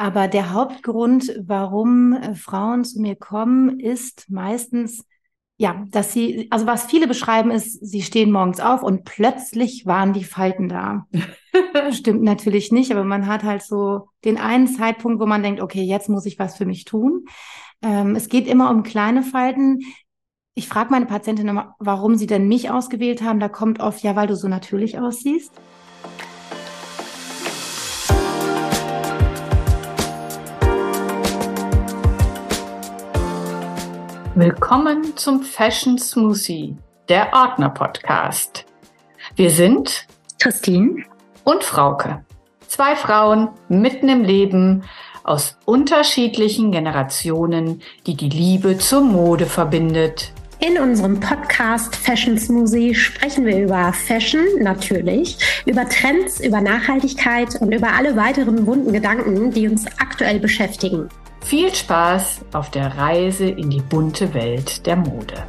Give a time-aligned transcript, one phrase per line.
[0.00, 5.04] Aber der Hauptgrund, warum äh, Frauen zu mir kommen, ist meistens,
[5.58, 10.14] ja, dass sie, also was viele beschreiben, ist, sie stehen morgens auf und plötzlich waren
[10.14, 11.06] die Falten da.
[11.90, 15.82] Stimmt natürlich nicht, aber man hat halt so den einen Zeitpunkt, wo man denkt, okay,
[15.82, 17.26] jetzt muss ich was für mich tun.
[17.82, 19.80] Ähm, es geht immer um kleine Falten.
[20.54, 23.38] Ich frage meine Patientin immer, warum sie denn mich ausgewählt haben.
[23.38, 25.52] Da kommt oft, ja, weil du so natürlich aussiehst.
[34.40, 36.74] Willkommen zum Fashion Smoothie,
[37.10, 38.64] der Ordner Podcast.
[39.36, 40.06] Wir sind
[40.38, 41.04] Christine
[41.44, 42.24] und Frauke.
[42.66, 44.84] Zwei Frauen mitten im Leben
[45.24, 50.32] aus unterschiedlichen Generationen, die die Liebe zur Mode verbindet.
[50.58, 55.36] In unserem Podcast Fashion Smoothie sprechen wir über Fashion natürlich,
[55.66, 61.10] über Trends, über Nachhaltigkeit und über alle weiteren wunden Gedanken, die uns aktuell beschäftigen.
[61.42, 65.44] Viel Spaß auf der Reise in die bunte Welt der Mode.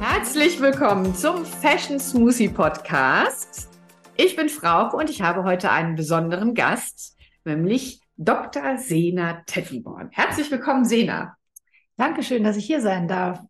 [0.00, 3.68] Herzlich willkommen zum Fashion Smoothie Podcast.
[4.16, 8.78] Ich bin Frauke und ich habe heute einen besonderen Gast, nämlich Dr.
[8.78, 10.08] Sena Teffelborn.
[10.12, 11.36] Herzlich willkommen, Sena.
[11.96, 13.40] Dankeschön, dass ich hier sein darf.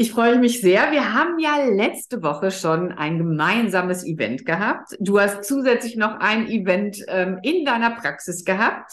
[0.00, 0.92] Ich freue mich sehr.
[0.92, 4.96] Wir haben ja letzte Woche schon ein gemeinsames Event gehabt.
[5.00, 8.92] Du hast zusätzlich noch ein Event ähm, in deiner Praxis gehabt.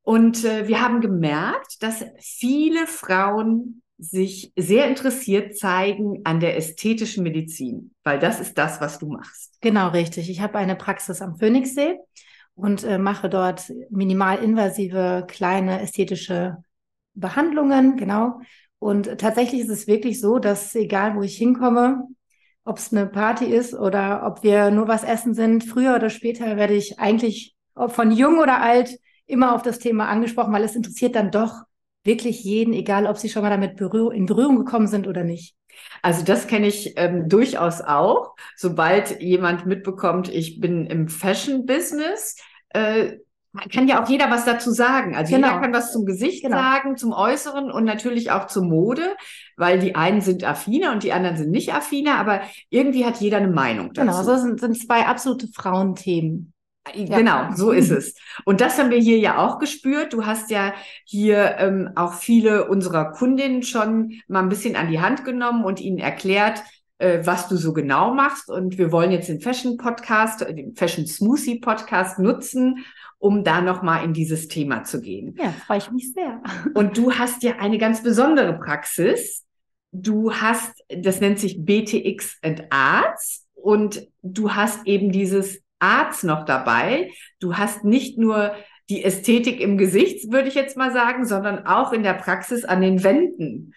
[0.00, 7.22] Und äh, wir haben gemerkt, dass viele Frauen sich sehr interessiert zeigen an der ästhetischen
[7.22, 9.58] Medizin, weil das ist das, was du machst.
[9.60, 10.30] Genau, richtig.
[10.30, 11.98] Ich habe eine Praxis am Phoenixsee
[12.54, 16.56] und äh, mache dort minimalinvasive kleine ästhetische
[17.12, 18.40] Behandlungen, genau.
[18.84, 22.06] Und tatsächlich ist es wirklich so, dass egal wo ich hinkomme,
[22.66, 26.58] ob es eine Party ist oder ob wir nur was essen sind, früher oder später
[26.58, 31.16] werde ich eigentlich von jung oder alt immer auf das Thema angesprochen, weil es interessiert
[31.16, 31.62] dann doch
[32.02, 35.56] wirklich jeden, egal ob sie schon mal damit in Berührung gekommen sind oder nicht.
[36.02, 38.34] Also das kenne ich ähm, durchaus auch.
[38.54, 42.36] Sobald jemand mitbekommt, ich bin im Fashion-Business,
[42.68, 43.14] äh,
[43.72, 45.14] kann ja auch jeder was dazu sagen.
[45.14, 45.48] Also genau.
[45.48, 46.56] jeder kann was zum Gesicht genau.
[46.56, 49.16] sagen, zum Äußeren und natürlich auch zur Mode,
[49.56, 53.36] weil die einen sind affiner und die anderen sind nicht affiner, aber irgendwie hat jeder
[53.36, 54.06] eine Meinung dazu.
[54.06, 56.52] Genau, so sind, sind zwei absolute Frauenthemen.
[56.92, 57.18] Ja.
[57.18, 58.14] Genau, so ist es.
[58.44, 60.12] Und das haben wir hier ja auch gespürt.
[60.12, 65.00] Du hast ja hier ähm, auch viele unserer Kundinnen schon mal ein bisschen an die
[65.00, 66.62] Hand genommen und ihnen erklärt, äh,
[67.24, 68.48] was du so genau machst.
[68.48, 72.84] Und wir wollen jetzt den Fashion Podcast, den Fashion Smoothie Podcast nutzen,
[73.18, 75.34] um da nochmal in dieses Thema zu gehen.
[75.38, 76.42] Ja, freue ich mich sehr.
[76.74, 79.44] Und du hast ja eine ganz besondere Praxis.
[79.92, 86.44] Du hast, das nennt sich BTX and Arts und du hast eben dieses Arts noch
[86.44, 87.12] dabei.
[87.38, 88.54] Du hast nicht nur
[88.90, 92.80] die Ästhetik im Gesicht, würde ich jetzt mal sagen, sondern auch in der Praxis an
[92.80, 93.72] den Wänden.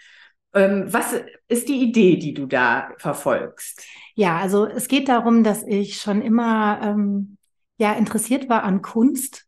[0.57, 1.15] Ähm, was
[1.47, 3.85] ist die Idee, die du da verfolgst?
[4.15, 7.37] Ja, also es geht darum, dass ich schon immer ähm,
[7.77, 9.47] ja interessiert war an Kunst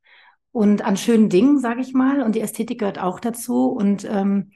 [0.52, 2.22] und an schönen Dingen, sage ich mal.
[2.22, 3.68] Und die Ästhetik gehört auch dazu.
[3.68, 4.52] Und ähm,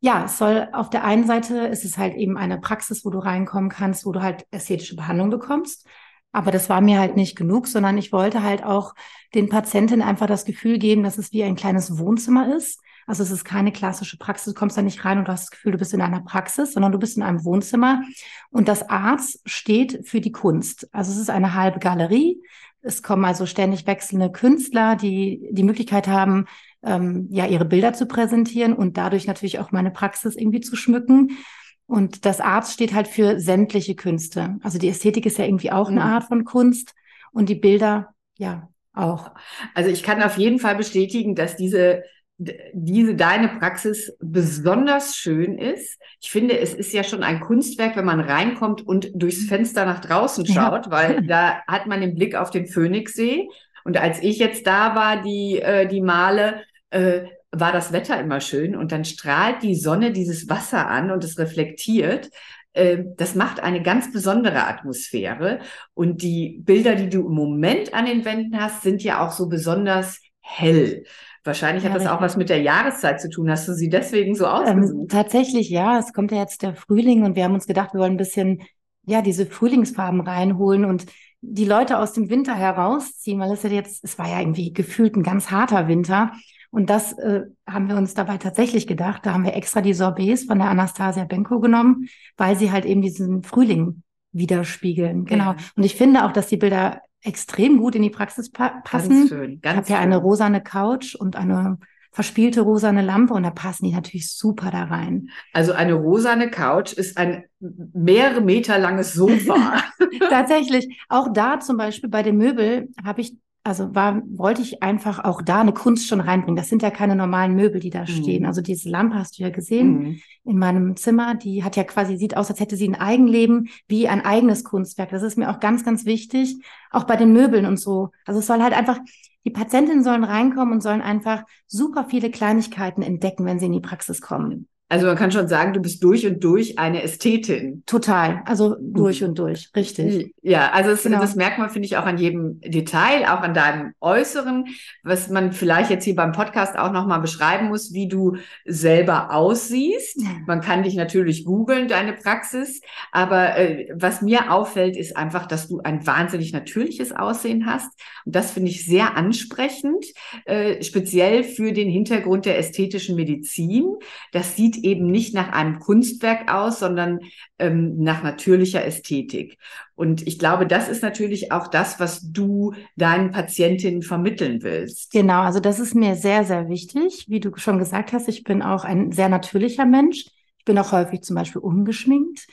[0.00, 3.18] ja, es soll auf der einen Seite ist es halt eben eine Praxis, wo du
[3.18, 5.86] reinkommen kannst, wo du halt ästhetische Behandlung bekommst.
[6.32, 8.94] Aber das war mir halt nicht genug, sondern ich wollte halt auch
[9.34, 12.80] den Patienten einfach das Gefühl geben, dass es wie ein kleines Wohnzimmer ist.
[13.06, 14.52] Also es ist keine klassische Praxis.
[14.52, 16.72] Du kommst da nicht rein und du hast das Gefühl, du bist in einer Praxis,
[16.72, 18.02] sondern du bist in einem Wohnzimmer.
[18.50, 20.88] Und das Arzt steht für die Kunst.
[20.92, 22.40] Also es ist eine halbe Galerie.
[22.80, 26.46] Es kommen also ständig wechselnde Künstler, die die Möglichkeit haben,
[26.82, 31.38] ähm, ja, ihre Bilder zu präsentieren und dadurch natürlich auch meine Praxis irgendwie zu schmücken.
[31.86, 34.56] Und das Arzt steht halt für sämtliche Künste.
[34.62, 36.06] Also die Ästhetik ist ja irgendwie auch eine mhm.
[36.06, 36.94] Art von Kunst
[37.32, 39.32] und die Bilder, ja, auch.
[39.74, 42.04] Also ich kann auf jeden Fall bestätigen, dass diese
[42.36, 46.00] diese deine Praxis besonders schön ist.
[46.20, 50.00] Ich finde, es ist ja schon ein Kunstwerk, wenn man reinkommt und durchs Fenster nach
[50.00, 50.90] draußen schaut, ja.
[50.90, 53.48] weil da hat man den Blick auf den Phoenixsee.
[53.84, 57.26] Und als ich jetzt da war, die, äh, die Male, äh,
[57.56, 61.38] war das Wetter immer schön und dann strahlt die Sonne dieses Wasser an und es
[61.38, 62.30] reflektiert.
[62.72, 65.60] Äh, das macht eine ganz besondere Atmosphäre.
[65.94, 69.48] Und die Bilder, die du im Moment an den Wänden hast, sind ja auch so
[69.48, 71.04] besonders hell.
[71.44, 73.50] Wahrscheinlich ja, hat das auch was mit der Jahreszeit zu tun.
[73.50, 75.02] Hast du sie deswegen so ähm, ausgesucht?
[75.02, 75.98] Ähm, tatsächlich, ja.
[75.98, 78.62] Es kommt ja jetzt der Frühling und wir haben uns gedacht, wir wollen ein bisschen,
[79.04, 81.06] ja, diese Frühlingsfarben reinholen und
[81.42, 85.16] die Leute aus dem Winter herausziehen, weil es ja jetzt, es war ja irgendwie gefühlt
[85.16, 86.32] ein ganz harter Winter.
[86.70, 89.26] Und das äh, haben wir uns dabei tatsächlich gedacht.
[89.26, 93.02] Da haben wir extra die Sorbets von der Anastasia Benko genommen, weil sie halt eben
[93.02, 94.02] diesen Frühling
[94.32, 95.24] widerspiegeln.
[95.26, 95.52] Genau.
[95.52, 95.56] Ja.
[95.76, 99.10] Und ich finde auch, dass die Bilder extrem gut in die Praxis pa passen.
[99.10, 101.78] Ganz schön, ganz ich habe ja eine rosane Couch und eine
[102.12, 105.30] verspielte rosane Lampe und da passen die natürlich super da rein.
[105.52, 109.82] Also eine rosane Couch ist ein mehrere Meter langes Sofa.
[110.30, 110.86] Tatsächlich.
[111.08, 115.40] Auch da zum Beispiel bei dem Möbel habe ich also war, wollte ich einfach auch
[115.40, 116.56] da eine Kunst schon reinbringen.
[116.56, 118.08] Das sind ja keine normalen Möbel, die da mhm.
[118.08, 118.46] stehen.
[118.46, 120.20] Also diese Lampe hast du ja gesehen mhm.
[120.44, 121.34] in meinem Zimmer.
[121.34, 125.10] Die hat ja quasi, sieht aus, als hätte sie ein Eigenleben, wie ein eigenes Kunstwerk.
[125.10, 126.62] Das ist mir auch ganz, ganz wichtig.
[126.90, 128.10] Auch bei den Möbeln und so.
[128.26, 128.98] Also es soll halt einfach,
[129.46, 133.80] die Patientinnen sollen reinkommen und sollen einfach super viele Kleinigkeiten entdecken, wenn sie in die
[133.80, 134.68] Praxis kommen.
[134.90, 137.82] Also man kann schon sagen, du bist durch und durch eine Ästhetin.
[137.86, 140.34] Total, also durch und durch, richtig.
[140.42, 141.20] Ja, also es, genau.
[141.20, 144.66] das merkt man, finde ich, auch an jedem Detail, auch an deinem Äußeren,
[145.02, 148.36] was man vielleicht jetzt hier beim Podcast auch nochmal beschreiben muss, wie du
[148.66, 150.20] selber aussiehst.
[150.46, 155.66] Man kann dich natürlich googeln, deine Praxis, aber äh, was mir auffällt, ist einfach, dass
[155.66, 157.90] du ein wahnsinnig natürliches Aussehen hast.
[158.26, 160.04] Und das finde ich sehr ansprechend,
[160.44, 163.86] äh, speziell für den Hintergrund der ästhetischen Medizin.
[164.30, 167.20] Das sieht eben nicht nach einem Kunstwerk aus, sondern
[167.58, 169.58] ähm, nach natürlicher Ästhetik.
[169.94, 175.12] Und ich glaube, das ist natürlich auch das, was du deinen Patientinnen vermitteln willst.
[175.12, 177.26] Genau, also das ist mir sehr, sehr wichtig.
[177.28, 180.26] Wie du schon gesagt hast, ich bin auch ein sehr natürlicher Mensch.
[180.58, 182.46] Ich bin auch häufig zum Beispiel ungeschminkt.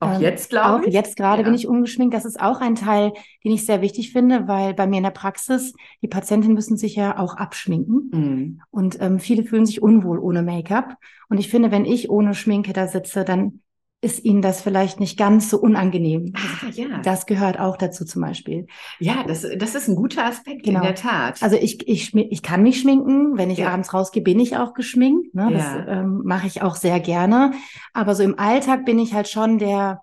[0.00, 0.90] Auch ähm, jetzt, glaube ich.
[0.90, 1.44] Auch jetzt gerade ja.
[1.44, 2.14] bin ich ungeschminkt.
[2.14, 3.12] Das ist auch ein Teil,
[3.44, 6.94] den ich sehr wichtig finde, weil bei mir in der Praxis, die Patientinnen müssen sich
[6.94, 8.10] ja auch abschminken.
[8.12, 8.60] Mhm.
[8.70, 10.96] Und ähm, viele fühlen sich unwohl ohne Make-up.
[11.28, 13.60] Und ich finde, wenn ich ohne Schminke da sitze, dann
[14.00, 16.32] ist ihnen das vielleicht nicht ganz so unangenehm.
[16.36, 16.98] Ah, ja.
[17.02, 18.68] Das gehört auch dazu zum Beispiel.
[19.00, 20.80] Ja, das, das ist ein guter Aspekt, genau.
[20.80, 21.42] in der Tat.
[21.42, 23.36] Also ich, ich, ich kann mich schminken.
[23.36, 23.72] Wenn ich ja.
[23.72, 25.34] abends rausgehe, bin ich auch geschminkt.
[25.34, 25.48] Ne?
[25.52, 25.86] Das ja.
[25.88, 27.52] ähm, mache ich auch sehr gerne.
[27.92, 30.02] Aber so im Alltag bin ich halt schon der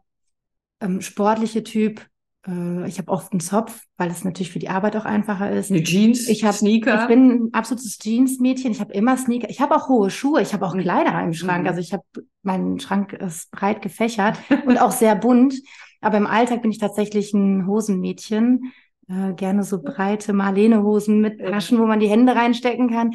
[0.81, 2.05] ähm, sportliche Typ,
[2.47, 5.71] äh, ich habe oft einen Zopf, weil es natürlich für die Arbeit auch einfacher ist.
[5.71, 7.01] Eine Jeans, ich hab, Sneaker.
[7.01, 8.71] Ich bin ein absolutes Jeans-Mädchen.
[8.71, 9.49] Ich habe immer Sneaker.
[9.49, 10.41] Ich habe auch hohe Schuhe.
[10.41, 10.81] Ich habe auch mhm.
[10.81, 11.63] Kleider im Schrank.
[11.63, 11.67] Mhm.
[11.67, 12.03] Also ich habe
[12.43, 15.55] mein Schrank ist breit gefächert und auch sehr bunt.
[16.01, 18.71] Aber im Alltag bin ich tatsächlich ein Hosenmädchen.
[19.07, 23.13] Äh, gerne so breite Marlene-Hosen mit Taschen, wo man die Hände reinstecken kann.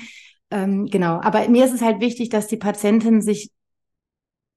[0.50, 1.20] Ähm, genau.
[1.20, 3.50] Aber mir ist es halt wichtig, dass die Patientin sich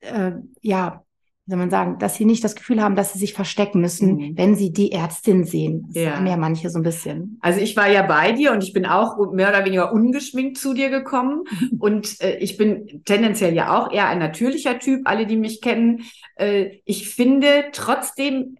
[0.01, 1.03] äh, ja
[1.45, 4.15] wie soll man sagen, dass sie nicht das Gefühl haben, dass sie sich verstecken müssen,
[4.15, 4.37] mhm.
[4.37, 5.89] wenn sie die Ärztin sehen.
[5.93, 6.15] Das ja.
[6.15, 7.37] haben ja manche so ein bisschen.
[7.41, 10.73] Also ich war ja bei dir und ich bin auch mehr oder weniger ungeschminkt zu
[10.73, 11.43] dir gekommen.
[11.79, 16.03] und äh, ich bin tendenziell ja auch eher ein natürlicher Typ, alle, die mich kennen.
[16.35, 18.57] Äh, ich finde trotzdem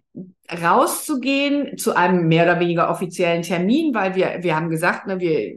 [0.50, 5.56] rauszugehen zu einem mehr oder weniger offiziellen Termin, weil wir, wir haben gesagt, ne, wir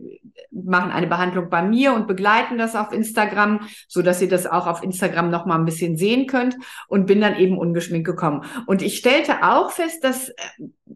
[0.51, 4.65] machen eine Behandlung bei mir und begleiten das auf Instagram, so dass ihr das auch
[4.65, 6.55] auf Instagram noch mal ein bisschen sehen könnt
[6.87, 8.43] und bin dann eben ungeschminkt gekommen.
[8.65, 10.33] Und ich stellte auch fest, dass,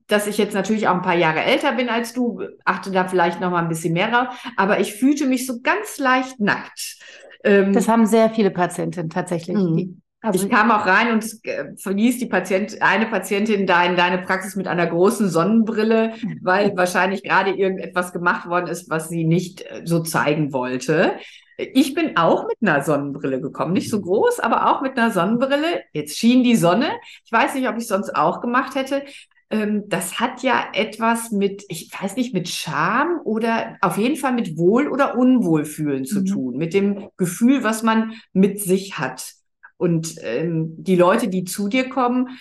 [0.08, 3.42] dass ich jetzt natürlich auch ein paar Jahre älter bin als du, achte da vielleicht
[3.42, 6.98] noch mal ein bisschen mehr drauf, aber ich fühlte mich so ganz leicht nackt.
[7.44, 9.58] Ähm, das haben sehr viele Patientinnen tatsächlich.
[9.58, 10.02] Mhm.
[10.22, 14.20] Also ich kam auch rein und äh, verließ die Patient, eine Patientin da in deine
[14.20, 19.62] Praxis mit einer großen Sonnenbrille, weil wahrscheinlich gerade irgendetwas gemacht worden ist, was sie nicht
[19.62, 21.14] äh, so zeigen wollte.
[21.58, 25.84] Ich bin auch mit einer Sonnenbrille gekommen, nicht so groß, aber auch mit einer Sonnenbrille.
[25.92, 26.90] Jetzt schien die Sonne.
[27.26, 29.04] Ich weiß nicht, ob ich sonst auch gemacht hätte.
[29.50, 34.34] Ähm, das hat ja etwas mit, ich weiß nicht, mit Scham oder auf jeden Fall
[34.34, 36.26] mit Wohl- oder Unwohlfühlen zu mhm.
[36.26, 39.41] tun, mit dem Gefühl, was man mit sich hat.
[39.82, 42.38] Und ähm, die Leute, die zu dir kommen,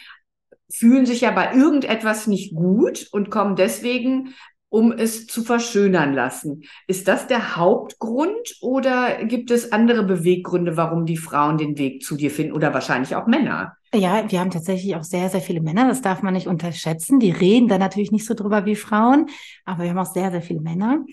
[0.71, 4.35] fühlen sich ja bei irgendetwas nicht gut und kommen deswegen,
[4.69, 6.65] um es zu verschönern lassen.
[6.87, 12.15] Ist das der Hauptgrund oder gibt es andere Beweggründe, warum die Frauen den Weg zu
[12.15, 13.75] dir finden oder wahrscheinlich auch Männer?
[13.95, 15.89] Ja, wir haben tatsächlich auch sehr, sehr viele Männer.
[15.89, 17.21] Das darf man nicht unterschätzen.
[17.21, 19.31] Die reden da natürlich nicht so drüber wie Frauen,
[19.65, 21.07] aber wir haben auch sehr, sehr viele Männer.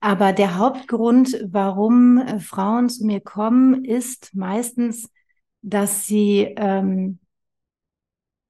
[0.00, 5.10] Aber der Hauptgrund, warum äh, Frauen zu mir kommen, ist meistens
[5.64, 7.18] dass sie, ähm,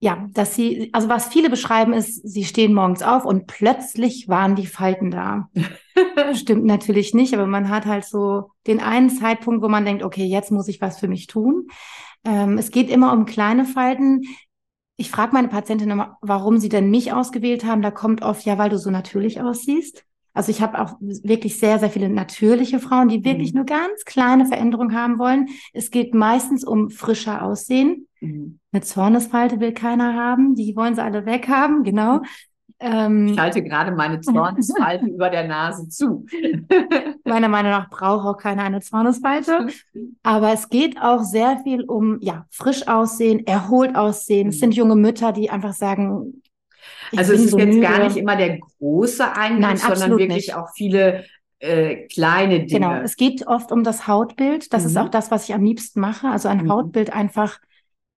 [0.01, 4.57] ja, dass sie, also was viele beschreiben ist, sie stehen morgens auf und plötzlich waren
[4.57, 5.49] die Falten da.
[6.35, 10.25] Stimmt natürlich nicht, aber man hat halt so den einen Zeitpunkt, wo man denkt, okay,
[10.25, 11.69] jetzt muss ich was für mich tun.
[12.25, 14.23] Ähm, es geht immer um kleine Falten.
[14.97, 17.81] Ich frage meine Patientin immer, warum sie denn mich ausgewählt haben.
[17.83, 20.05] Da kommt oft, ja, weil du so natürlich aussiehst.
[20.35, 23.59] Also ich habe auch wirklich sehr, sehr viele natürliche Frauen, die wirklich mhm.
[23.59, 25.49] nur ganz kleine Veränderungen haben wollen.
[25.73, 28.09] Es geht meistens um frischer Aussehen.
[28.21, 28.59] Mhm.
[28.73, 32.21] Eine Zornesfalte will keiner haben, die wollen sie alle weghaben, genau.
[32.81, 36.27] Ähm, ich halte gerade meine Zornesfalte über der Nase zu.
[37.25, 39.69] Meiner Meinung nach braucht auch keiner eine Zornesfalte.
[40.25, 44.49] Aber es geht auch sehr viel um ja, frisch aussehen, erholt aussehen.
[44.49, 46.43] Es sind junge Mütter, die einfach sagen,
[47.19, 47.81] also es ist so jetzt müde.
[47.81, 50.55] gar nicht immer der große Eingriff, sondern wirklich nicht.
[50.55, 51.25] auch viele
[51.59, 52.69] äh, kleine Dinge.
[52.69, 54.73] Genau, es geht oft um das Hautbild.
[54.73, 54.89] Das mhm.
[54.89, 56.29] ist auch das, was ich am liebsten mache.
[56.29, 56.71] Also ein mhm.
[56.73, 57.59] Hautbild einfach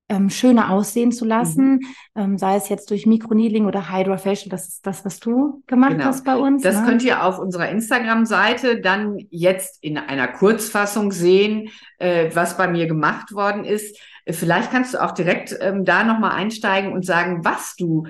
[0.10, 1.82] ähm, schöner aussehen zu lassen, mhm.
[2.16, 4.50] ähm, sei es jetzt durch Mikroneedling oder Hydrofacial.
[4.50, 6.06] Das ist das, was du gemacht genau.
[6.06, 6.63] hast bei uns.
[6.63, 6.86] Das ne?
[6.86, 12.88] könnt ihr auf unserer Instagram-Seite dann jetzt in einer Kurzfassung sehen, äh, was bei mir
[12.88, 13.98] gemacht worden ist.
[14.30, 18.08] Vielleicht kannst du auch direkt ähm, da nochmal einsteigen und sagen, was du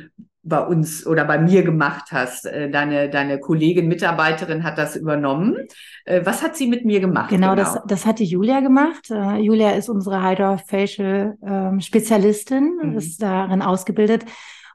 [0.47, 2.45] bei uns oder bei mir gemacht hast.
[2.45, 5.57] Äh, deine, deine Kollegin, Mitarbeiterin hat das übernommen.
[6.05, 7.29] Äh, was hat sie mit mir gemacht?
[7.29, 7.63] Genau, genau?
[7.63, 9.09] Das, das hat die Julia gemacht.
[9.11, 12.97] Äh, Julia ist unsere Hydrofacial ähm, Spezialistin, mhm.
[12.97, 14.25] ist darin ausgebildet.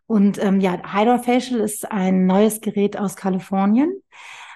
[0.07, 3.93] Und ähm, ja, Hydrofacial ist ein neues Gerät aus Kalifornien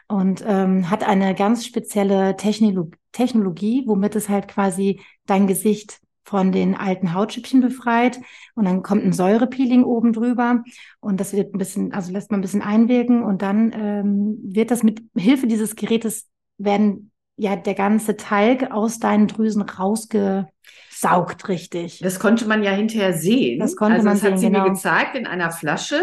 [0.08, 6.50] und ähm, hat eine ganz spezielle Technologie, Technologie, womit es halt quasi dein Gesicht von
[6.50, 8.21] den alten Hautschüppchen befreit
[8.54, 10.64] und dann kommt ein Säurepeeling oben drüber
[11.00, 14.71] und das wird ein bisschen, also lässt man ein bisschen einwirken und dann ähm, wird
[14.71, 16.28] das mit Hilfe dieses Gerätes
[16.59, 20.49] werden ja der ganze Talg aus deinen Drüsen rausge
[20.98, 21.98] saugt richtig.
[21.98, 23.60] Das konnte man ja hinterher sehen.
[23.60, 24.64] Das konnte also man das sehen, hat sie genau.
[24.64, 26.00] mir gezeigt in einer Flasche,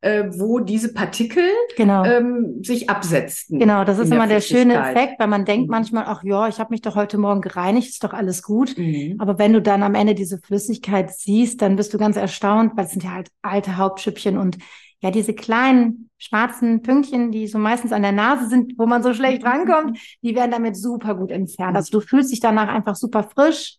[0.00, 1.44] äh, wo diese Partikel
[1.76, 2.04] genau.
[2.04, 3.58] ähm, sich absetzten.
[3.58, 5.72] Genau, das ist immer der, der schöne Effekt, weil man denkt mhm.
[5.72, 8.78] manchmal, ach ja, ich habe mich doch heute Morgen gereinigt, ist doch alles gut.
[8.78, 9.16] Mhm.
[9.18, 12.84] Aber wenn du dann am Ende diese Flüssigkeit siehst, dann bist du ganz erstaunt, weil
[12.84, 14.58] es sind ja halt alte Hauptschüppchen und
[15.00, 19.12] ja, diese kleinen schwarzen Pünktchen, die so meistens an der Nase sind, wo man so
[19.12, 21.76] schlecht rankommt, die werden damit super gut entfernt.
[21.76, 23.78] Also du fühlst dich danach einfach super frisch,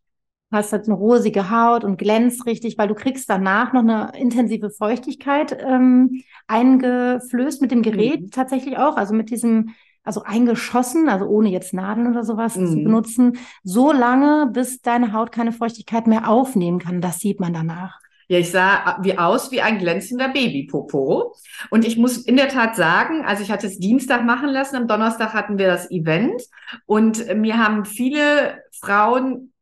[0.52, 4.70] hast halt eine rosige Haut und glänzt richtig, weil du kriegst danach noch eine intensive
[4.70, 8.32] Feuchtigkeit ähm, eingeflößt mit dem Gerät mhm.
[8.32, 12.68] tatsächlich auch, also mit diesem, also eingeschossen, also ohne jetzt Nadeln oder sowas mhm.
[12.68, 17.02] zu benutzen, so lange, bis deine Haut keine Feuchtigkeit mehr aufnehmen kann.
[17.02, 18.00] Das sieht man danach.
[18.30, 21.34] Ja, ich sah wie aus wie ein glänzender Babypopo.
[21.70, 24.88] Und ich muss in der Tat sagen, also ich hatte es Dienstag machen lassen, am
[24.88, 26.42] Donnerstag hatten wir das Event
[26.86, 29.54] und mir haben viele Frauen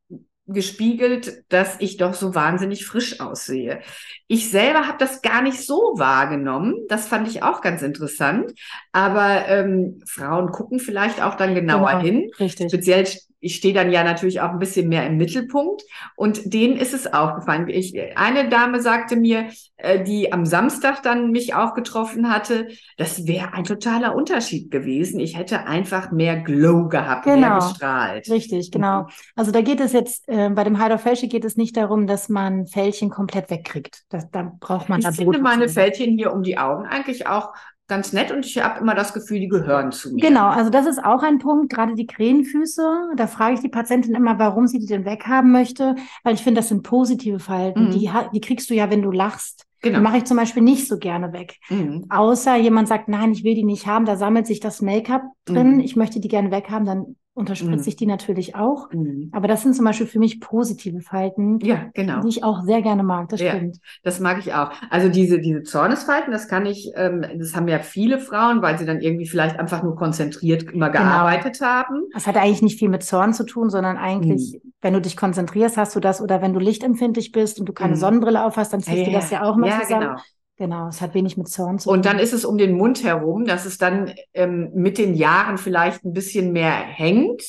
[0.47, 3.81] gespiegelt, dass ich doch so wahnsinnig frisch aussehe.
[4.27, 6.85] Ich selber habe das gar nicht so wahrgenommen.
[6.87, 8.53] Das fand ich auch ganz interessant.
[8.91, 12.31] Aber ähm, Frauen gucken vielleicht auch dann genauer genau, hin.
[12.39, 12.69] Richtig.
[12.69, 13.07] Speziell
[13.45, 15.83] ich stehe dann ja natürlich auch ein bisschen mehr im Mittelpunkt
[16.15, 17.67] und denen ist es aufgefallen.
[17.67, 23.27] Ich, eine Dame sagte mir, äh, die am Samstag dann mich auch getroffen hatte, das
[23.27, 25.19] wäre ein totaler Unterschied gewesen.
[25.19, 27.39] Ich hätte einfach mehr Glow gehabt, genau.
[27.39, 28.29] mehr gestrahlt.
[28.31, 29.03] Richtig, genau.
[29.03, 29.09] Mhm.
[29.35, 32.65] Also da geht es jetzt, äh, bei dem Hydrofacial geht es nicht darum, dass man
[32.65, 34.05] Fältchen komplett wegkriegt.
[34.09, 37.53] Das, da braucht man Ich finde meine Fältchen hier um die Augen eigentlich auch
[37.87, 40.21] ganz nett und ich habe immer das Gefühl, die gehören zu mir.
[40.21, 43.11] Genau, also das ist auch ein Punkt, gerade die Krähenfüße.
[43.15, 46.59] Da frage ich die Patientin immer, warum sie die denn weghaben möchte, weil ich finde,
[46.59, 47.87] das sind positive Verhalten.
[47.87, 47.91] Mhm.
[47.91, 49.65] Die, die kriegst du ja, wenn du lachst.
[49.81, 49.99] Genau.
[49.99, 51.57] Die mache ich zum Beispiel nicht so gerne weg.
[51.69, 52.05] Mhm.
[52.09, 55.75] Außer jemand sagt, nein, ich will die nicht haben, da sammelt sich das Make-up drin,
[55.75, 55.79] mhm.
[55.81, 57.87] ich möchte die gerne weghaben, dann unterspritze mhm.
[57.87, 58.89] ich die natürlich auch.
[58.91, 59.29] Mhm.
[59.33, 62.21] Aber das sind zum Beispiel für mich positive Falten, ja, genau.
[62.21, 63.27] die ich auch sehr gerne mag.
[63.27, 63.79] Das ja, stimmt.
[64.03, 64.71] Das mag ich auch.
[64.89, 68.85] Also diese, diese Zornesfalten, das kann ich, ähm, das haben ja viele Frauen, weil sie
[68.85, 71.03] dann irgendwie vielleicht einfach nur konzentriert immer genau.
[71.03, 72.03] gearbeitet haben.
[72.13, 74.71] Das hat eigentlich nicht viel mit Zorn zu tun, sondern eigentlich, mhm.
[74.81, 77.95] wenn du dich konzentrierst, hast du das, oder wenn du lichtempfindlich bist und du keine
[77.95, 77.99] mhm.
[77.99, 80.07] Sonnenbrille auf hast, dann ziehst ja, du das ja auch mal ja, zusammen.
[80.07, 80.21] Genau.
[80.57, 81.97] Genau, es hat wenig mit Zorn zu tun.
[81.97, 85.57] Und dann ist es um den Mund herum, dass es dann ähm, mit den Jahren
[85.57, 87.43] vielleicht ein bisschen mehr hängt.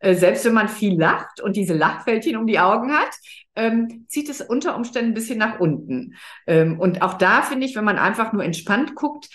[0.00, 3.10] Äh, selbst wenn man viel lacht und diese Lachfältchen um die Augen hat,
[3.56, 6.14] ähm, zieht es unter Umständen ein bisschen nach unten.
[6.46, 9.28] Ähm, und auch da finde ich, wenn man einfach nur entspannt guckt,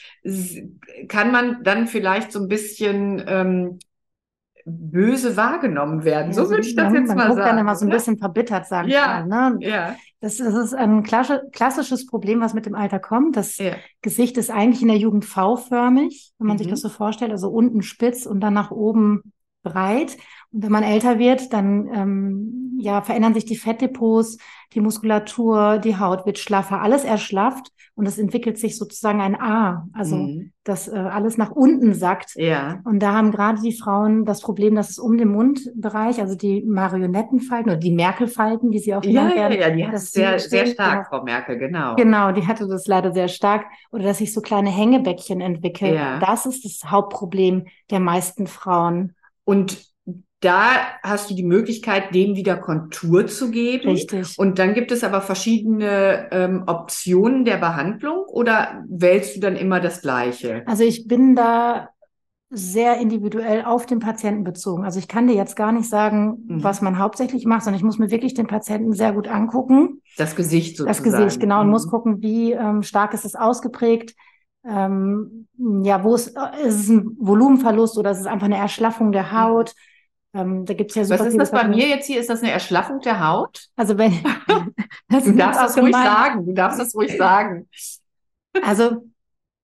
[1.07, 3.79] kann man dann vielleicht so ein bisschen ähm,
[4.65, 6.31] böse wahrgenommen werden.
[6.31, 7.37] Ja, so würde ich das jetzt man mal sagen.
[7.37, 9.67] Man dann immer so ein bisschen verbittert, sagen ja, mal, ne?
[9.67, 9.95] ja.
[10.25, 13.37] Das, ist ein klassisches Problem, was mit dem Alter kommt.
[13.37, 13.75] Das ja.
[14.01, 16.63] Gesicht ist eigentlich in der Jugend V-förmig, wenn man mhm.
[16.63, 20.17] sich das so vorstellt, also unten spitz und dann nach oben breit.
[20.57, 24.37] Wenn man älter wird, dann ähm, ja, verändern sich die Fettdepots,
[24.73, 29.87] die Muskulatur, die Haut wird schlaffer, alles erschlafft und es entwickelt sich sozusagen ein A,
[29.93, 30.51] also mhm.
[30.65, 32.35] dass äh, alles nach unten sackt.
[32.35, 32.81] Ja.
[32.83, 36.61] Und da haben gerade die Frauen das Problem, dass es um den Mundbereich, also die
[36.63, 39.59] Marionettenfalten oder die Merkelfalten, wie sie auch ja, werden.
[39.59, 41.09] Ja, ja, die hat es sehr, sehr stark, genau.
[41.09, 41.95] Frau Merkel, genau.
[41.95, 43.65] Genau, die hatte das leider sehr stark.
[43.91, 45.95] Oder dass sich so kleine Hängebäckchen entwickeln.
[45.95, 46.19] Ja.
[46.19, 49.15] Das ist das Hauptproblem der meisten Frauen.
[49.45, 49.94] Und
[50.45, 50.69] da
[51.03, 53.89] hast du die Möglichkeit, dem wieder Kontur zu geben.
[53.89, 54.37] Richtig.
[54.37, 59.79] Und dann gibt es aber verschiedene ähm, Optionen der Behandlung oder wählst du dann immer
[59.79, 60.63] das Gleiche?
[60.67, 61.89] Also ich bin da
[62.51, 64.85] sehr individuell auf den Patienten bezogen.
[64.85, 66.63] Also ich kann dir jetzt gar nicht sagen, Mhm.
[66.63, 70.01] was man hauptsächlich macht, sondern ich muss mir wirklich den Patienten sehr gut angucken.
[70.17, 70.87] Das Gesicht sozusagen.
[70.87, 71.71] Das Gesicht, genau, und Mhm.
[71.71, 74.15] muss gucken, wie ähm, stark ist es ausgeprägt.
[74.63, 75.47] Ähm,
[75.83, 76.29] ja, wo ist,
[76.65, 79.73] ist es ein Volumenverlust oder ist es einfach eine Erschlaffung der Haut?
[80.35, 82.19] Ähm, da gibt es ja super Was ist das bei mir jetzt hier?
[82.19, 83.69] Ist das eine Erschlaffung der Haut?
[83.75, 84.11] Also wenn
[85.09, 86.05] das Du darfst das ruhig gemein.
[86.05, 86.45] sagen.
[86.45, 87.69] Du darfst das ruhig sagen.
[88.61, 89.05] Also,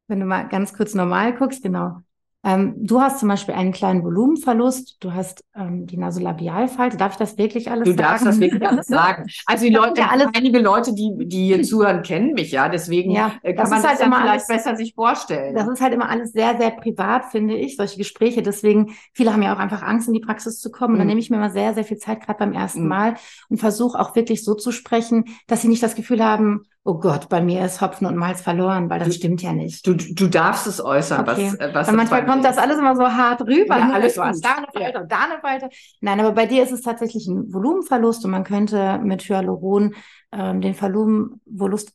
[0.08, 2.02] wenn du mal ganz kurz normal guckst, genau.
[2.44, 6.98] Ähm, du hast zum Beispiel einen kleinen Volumenverlust, du hast ähm, die Nasolabialfalte.
[6.98, 8.02] Darf ich das wirklich alles Du sagen?
[8.02, 9.28] darfst das wirklich alles sagen.
[9.46, 12.68] Also die Das Leute, ja einige Leute, die, die hier zuhören, kennen mich ja.
[12.68, 14.96] Deswegen Ja, äh, das kann man ist sich halt dann immer vielleicht alles- besser sich
[14.96, 15.54] vorstellen.
[15.54, 18.42] Das ist halt immer alles sehr, sehr privat, finde ich, solche Gespräche.
[18.42, 20.94] Deswegen, viele haben ja auch einfach Angst, in die Praxis zu kommen.
[20.94, 21.12] Und dann Mhm.
[21.12, 22.88] nehme ich mir immer sehr, sehr viel Zeit, gerade beim ersten Mhm.
[22.88, 23.16] Mal,
[23.50, 27.30] und versuche auch wirklich so zu sprechen, dass sie nicht das Gefühl haben, oh Gott,
[27.30, 29.86] bei mir ist Hopfen und Malz verloren, weil das Du- stimmt ja nicht.
[29.86, 31.52] Du, du darfst es äußern, Okay.
[31.52, 33.78] was, äh, was Weil manchmal kommt das alles immer so hart rüber.
[33.78, 33.94] Ja, ne?
[33.94, 34.46] alles hast gut.
[34.46, 35.70] da eine Falte und da eine Falte.
[36.02, 39.94] Nein, aber bei dir ist es tatsächlich ein Volumenverlust und man könnte mit Hyaluron
[40.32, 41.94] ähm, den Volumenverlust,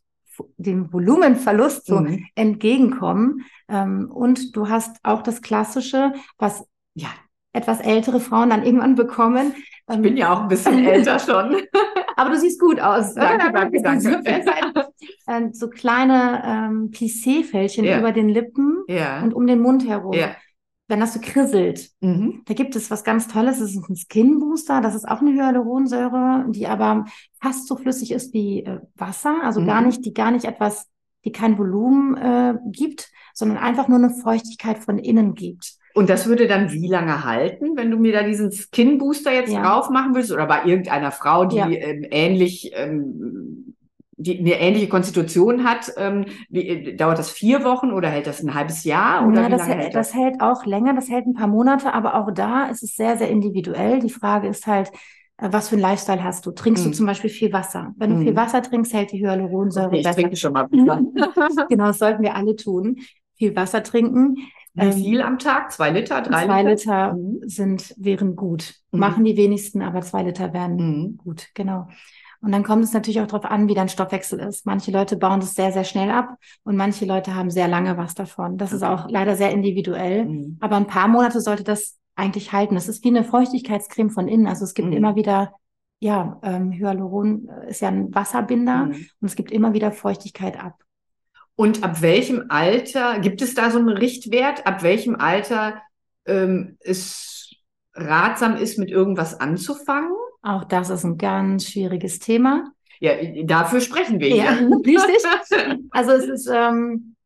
[0.58, 2.24] den Volumenverlust so Mhm.
[2.34, 3.44] entgegenkommen.
[3.68, 6.64] Ähm, und du hast auch das Klassische, was
[6.94, 7.08] ja
[7.52, 9.54] etwas ältere Frauen dann irgendwann bekommen.
[9.92, 11.56] Ich bin ja auch ein bisschen älter schon.
[12.16, 13.14] Aber du siehst gut aus.
[13.14, 14.88] Danke, danke, danke.
[15.28, 17.98] Ähm, so kleine ähm, Plissé-Fältchen Ja.
[17.98, 19.22] über den Lippen Ja.
[19.22, 20.12] und um den Mund herum.
[20.12, 20.30] ja.
[20.88, 21.90] Wenn das so krisselt.
[22.00, 22.42] Mhm.
[22.44, 25.32] Da gibt es was ganz Tolles, das ist ein Skin Booster, das ist auch eine
[25.32, 27.06] Hyaluronsäure, die aber
[27.42, 29.88] fast so flüssig ist wie äh, Wasser, also gar Mhm.
[29.88, 30.88] nicht, die gar nicht etwas,
[31.24, 35.72] die kein Volumen äh, gibt, sondern einfach nur eine Feuchtigkeit von innen gibt.
[35.96, 39.52] Und das würde dann wie lange halten, wenn du mir da diesen Skin Booster jetzt
[39.54, 39.62] Ja.
[39.62, 41.66] drauf machen willst oder bei irgendeiner Frau, die Ja.
[41.68, 43.74] ähm, ähnlich, ähm,
[44.18, 48.42] die eine ähnliche Konstitution hat, ähm, wie, äh, dauert das vier Wochen oder hält das
[48.42, 50.08] ein halbes Jahr oder Ja, wie das, lange hält, das?
[50.08, 53.16] das hält auch länger, das hält ein paar Monate, aber auch da ist es sehr,
[53.16, 54.00] sehr individuell.
[54.00, 54.90] Die Frage ist halt,
[55.38, 56.50] äh, was für einen Lifestyle hast du?
[56.52, 56.90] Trinkst Mhm.
[56.90, 57.94] du zum Beispiel viel Wasser?
[57.96, 58.22] Wenn du Mhm.
[58.22, 60.20] viel Wasser trinkst, hält die Hyaluronsäure Okay, ich besser.
[60.20, 61.02] trinke schon mal Wasser.
[61.70, 62.98] Genau, das sollten wir alle tun.
[63.36, 64.36] Viel Wasser trinken.
[64.76, 65.72] Wie Ähm, viel am Tag?
[65.72, 67.12] Zwei Liter, drei Zwei Liter?
[67.12, 67.40] Liter Mhm.
[67.48, 68.74] sind, wären gut.
[68.92, 69.00] Mhm.
[69.00, 71.16] Machen die wenigsten, aber zwei Liter wären Mhm.
[71.18, 71.88] gut, genau.
[72.42, 74.66] Und dann kommt es natürlich auch darauf an, wie dein Stoffwechsel ist.
[74.66, 78.14] Manche Leute bauen das sehr, sehr schnell ab und manche Leute haben sehr lange was
[78.14, 78.58] davon.
[78.58, 80.26] Das ist auch leider sehr individuell.
[80.26, 80.56] Mhm.
[80.60, 82.74] Aber ein paar Monate sollte das eigentlich halten.
[82.74, 84.46] Das ist wie eine Feuchtigkeitscreme von innen.
[84.46, 84.94] Also es gibt Mhm.
[84.96, 85.54] immer wieder,
[85.98, 88.92] ja, ähm, Hyaluron äh, ist ja ein Wasserbinder Mhm.
[89.20, 90.74] und es gibt immer wieder Feuchtigkeit ab.
[91.56, 95.82] Und ab welchem Alter, gibt es da so einen Richtwert, ab welchem Alter
[96.26, 97.54] ähm, es
[97.94, 100.12] ratsam ist, mit irgendwas anzufangen?
[100.42, 102.72] Auch das ist ein ganz schwieriges Thema.
[103.00, 103.12] Ja,
[103.44, 104.68] dafür sprechen wir Ja, hier.
[104.86, 105.16] richtig.
[105.90, 107.16] Also es ist, ähm,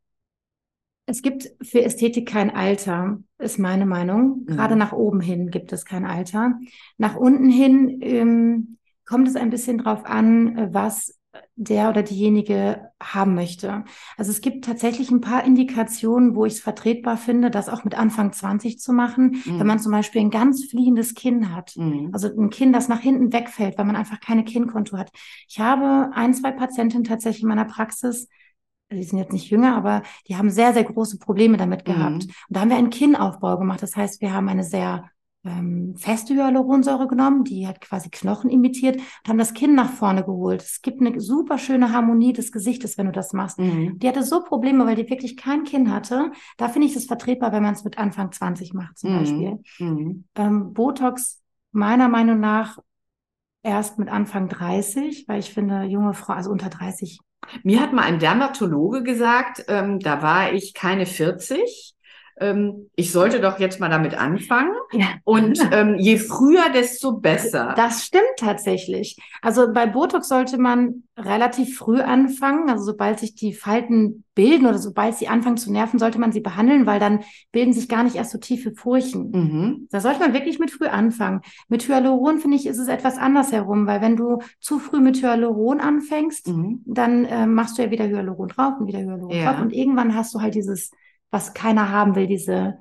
[1.06, 4.44] es gibt für Ästhetik kein Alter, ist meine Meinung.
[4.46, 4.46] Mhm.
[4.46, 6.54] Gerade nach oben hin gibt es kein Alter.
[6.98, 11.19] Nach unten hin ähm, kommt es ein bisschen drauf an, was
[11.54, 13.84] der oder diejenige haben möchte.
[14.16, 17.96] Also es gibt tatsächlich ein paar Indikationen, wo ich es vertretbar finde, das auch mit
[17.96, 19.60] Anfang 20 zu machen, Mhm.
[19.60, 21.76] wenn man zum Beispiel ein ganz fliehendes Kinn hat.
[21.76, 22.10] Mhm.
[22.12, 25.10] Also ein Kinn, das nach hinten wegfällt, weil man einfach keine Kinnkontur hat.
[25.48, 28.28] Ich habe ein, zwei Patientinnen tatsächlich in meiner Praxis,
[28.92, 32.24] die sind jetzt nicht jünger, aber die haben sehr, sehr große Probleme damit gehabt.
[32.24, 32.30] Mhm.
[32.30, 33.82] Und da haben wir einen Kinnaufbau gemacht.
[33.82, 35.08] Das heißt, wir haben eine sehr
[35.44, 40.22] ähm, feste Hyaluronsäure genommen, die hat quasi Knochen imitiert und haben das Kinn nach vorne
[40.22, 40.62] geholt.
[40.62, 43.58] Es gibt eine super schöne Harmonie des Gesichtes, wenn du das machst.
[43.58, 43.98] Mhm.
[43.98, 46.30] Die hatte so Probleme, weil die wirklich kein Kinn hatte.
[46.58, 49.18] Da finde ich es vertretbar, wenn man es mit Anfang 20 macht zum Mhm.
[49.18, 50.24] Beispiel Mhm.
[50.36, 51.40] ähm, Botox
[51.72, 52.78] meiner Meinung nach
[53.62, 57.20] erst mit Anfang 30, weil ich finde, junge Frau, also unter 30.
[57.62, 61.94] Mir hat mal ein Dermatologe gesagt, ähm, da war ich keine 40.
[62.38, 64.72] Ähm, ich sollte doch jetzt mal damit anfangen.
[64.92, 65.06] Ja.
[65.24, 67.74] Und ähm, je früher, desto besser.
[67.76, 69.16] Das stimmt tatsächlich.
[69.42, 72.70] Also bei Botox sollte man relativ früh anfangen.
[72.70, 76.40] Also sobald sich die Falten bilden oder sobald sie anfangen zu nerven, sollte man sie
[76.40, 77.20] behandeln, weil dann
[77.52, 79.30] bilden sich gar nicht erst so tiefe Furchen.
[79.30, 79.88] Mhm.
[79.90, 81.42] Da sollte man wirklich mit früh anfangen.
[81.68, 85.22] Mit Hyaluron finde ich, ist es etwas anders herum, weil wenn du zu früh mit
[85.22, 86.82] Hyaluron anfängst, Mhm.
[86.86, 89.52] dann äh, machst du ja wieder Hyaluron drauf und wieder Hyaluron Ja.
[89.52, 89.60] drauf.
[89.60, 90.90] Und irgendwann hast du halt dieses,
[91.30, 92.78] was keiner haben will, diese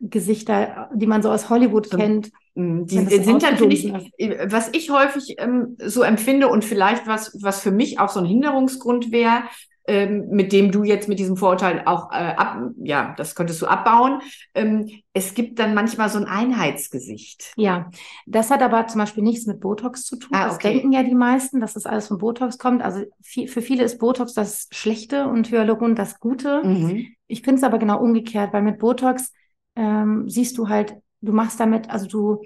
[0.00, 2.30] Gesichter, die man so aus Hollywood So- kennt.
[2.54, 6.64] Mm, Die sind dann, finde ich, ausgedunsen äh, was ich häufig ähm, so empfinde und
[6.64, 9.44] vielleicht was, was für mich auch so ein Hinderungsgrund wäre,
[9.86, 13.66] ähm, mit dem du jetzt mit diesem Vorurteil auch äh, ab, ja, das könntest du
[13.66, 14.20] abbauen.
[14.54, 17.52] Ähm, es gibt dann manchmal so ein Einheitsgesicht.
[17.56, 17.90] Ja,
[18.26, 20.30] das hat aber zum Beispiel nichts mit Botox zu tun.
[20.32, 20.48] Ah, okay.
[20.48, 22.82] Das denken ja die meisten, dass das alles von Botox kommt.
[22.82, 26.62] Also viel, für viele ist Botox das Schlechte und Hyaluron das Gute.
[26.64, 27.08] Mhm.
[27.26, 29.32] Ich finde es aber genau umgekehrt, weil mit Botox
[29.76, 32.42] ähm, siehst du halt, du machst damit, also du,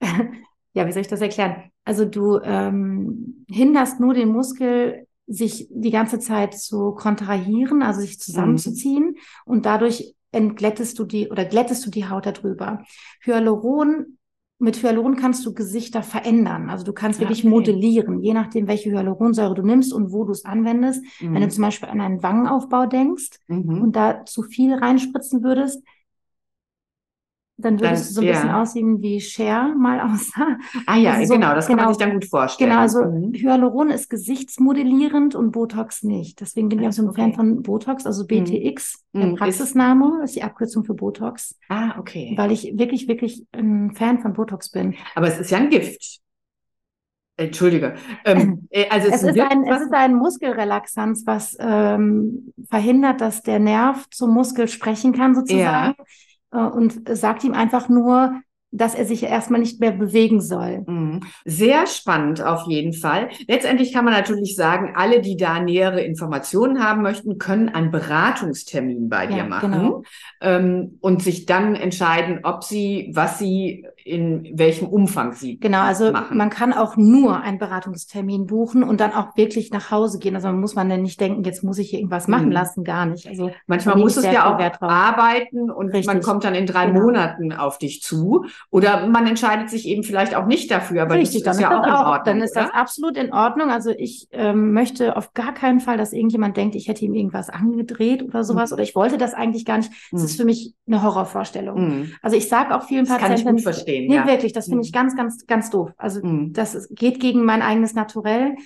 [0.72, 1.70] ja, wie soll ich das erklären?
[1.84, 8.20] Also du ähm, hinderst nur den Muskel, sich die ganze Zeit zu kontrahieren, also sich
[8.20, 9.16] zusammenzuziehen mhm.
[9.46, 12.84] und dadurch entglättest du die oder glättest du die Haut darüber.
[13.22, 14.18] Hyaluron
[14.58, 16.70] mit Hyaluron kannst du Gesichter verändern.
[16.70, 17.48] Also du kannst wirklich okay.
[17.48, 21.02] modellieren, je nachdem, welche Hyaluronsäure du nimmst und wo du es anwendest.
[21.20, 21.34] Mhm.
[21.34, 21.50] Wenn du mhm.
[21.50, 23.82] zum Beispiel an einen Wangenaufbau denkst mhm.
[23.82, 25.82] und da zu viel reinspritzen würdest,
[27.56, 28.32] dann würdest dann, du so ein ja.
[28.32, 30.58] bisschen aussehen wie Cher mal aussah.
[30.86, 32.70] Ah ja, also so, genau, das kann genau, man sich dann gut vorstellen.
[32.70, 33.32] Genau, also mhm.
[33.32, 36.40] Hyaluron ist gesichtsmodellierend und Botox nicht.
[36.40, 37.22] Deswegen bin ich auch so ein okay.
[37.22, 39.20] Fan von Botox, also BTX, mhm.
[39.20, 41.56] der mhm, Praxisname, ist die Abkürzung für Botox.
[41.68, 42.34] Ah, okay.
[42.36, 44.94] Weil ich wirklich, wirklich ein Fan von Botox bin.
[45.14, 46.20] Aber es ist ja ein Gift.
[47.36, 47.94] Entschuldige.
[48.24, 53.42] Ähm, äh, also es, es, ist ein, es ist ein Muskelrelaxanz, was ähm, verhindert, dass
[53.42, 55.94] der Nerv zum Muskel sprechen kann, sozusagen.
[55.98, 56.04] Ja.
[56.54, 58.40] Äh, und sagt ihm einfach nur,
[58.70, 60.82] dass er sich erstmal nicht mehr bewegen soll.
[60.86, 61.20] Mhm.
[61.44, 63.28] Sehr spannend auf jeden Fall.
[63.46, 69.08] Letztendlich kann man natürlich sagen, alle, die da nähere Informationen haben möchten, können einen Beratungstermin
[69.08, 70.02] bei ja, dir machen genau.
[70.40, 76.12] ähm, und sich dann entscheiden, ob sie, was sie in welchem Umfang sie Genau, also
[76.12, 76.36] machen.
[76.36, 80.34] man kann auch nur einen Beratungstermin buchen und dann auch wirklich nach Hause gehen.
[80.34, 82.52] Also muss man denn nicht denken, jetzt muss ich hier irgendwas machen mhm.
[82.52, 83.26] lassen, gar nicht.
[83.26, 86.06] Also manchmal muss es ja auch arbeiten und Richtig.
[86.06, 87.00] man kommt dann in drei genau.
[87.00, 91.42] Monaten auf dich zu oder man entscheidet sich eben vielleicht auch nicht dafür, aber Richtig,
[91.42, 92.24] das ist ja auch in Ordnung.
[92.26, 92.66] Dann ist oder?
[92.66, 93.70] das absolut in Ordnung.
[93.70, 97.48] Also ich ähm, möchte auf gar keinen Fall, dass irgendjemand denkt, ich hätte ihm irgendwas
[97.48, 98.74] angedreht oder sowas mhm.
[98.74, 99.90] oder ich wollte das eigentlich gar nicht.
[100.12, 100.26] Das mhm.
[100.26, 101.88] ist für mich eine Horrorvorstellung.
[101.88, 102.12] Mhm.
[102.20, 104.08] Also ich sage auch vielen das Patienten, kann ich gut verstehen verstehen.
[104.08, 104.26] Nee, ja.
[104.26, 104.94] wirklich, das finde ich mhm.
[104.94, 105.92] ganz, ganz, ganz doof.
[105.96, 106.52] Also mhm.
[106.52, 108.56] das ist, geht gegen mein eigenes Naturell.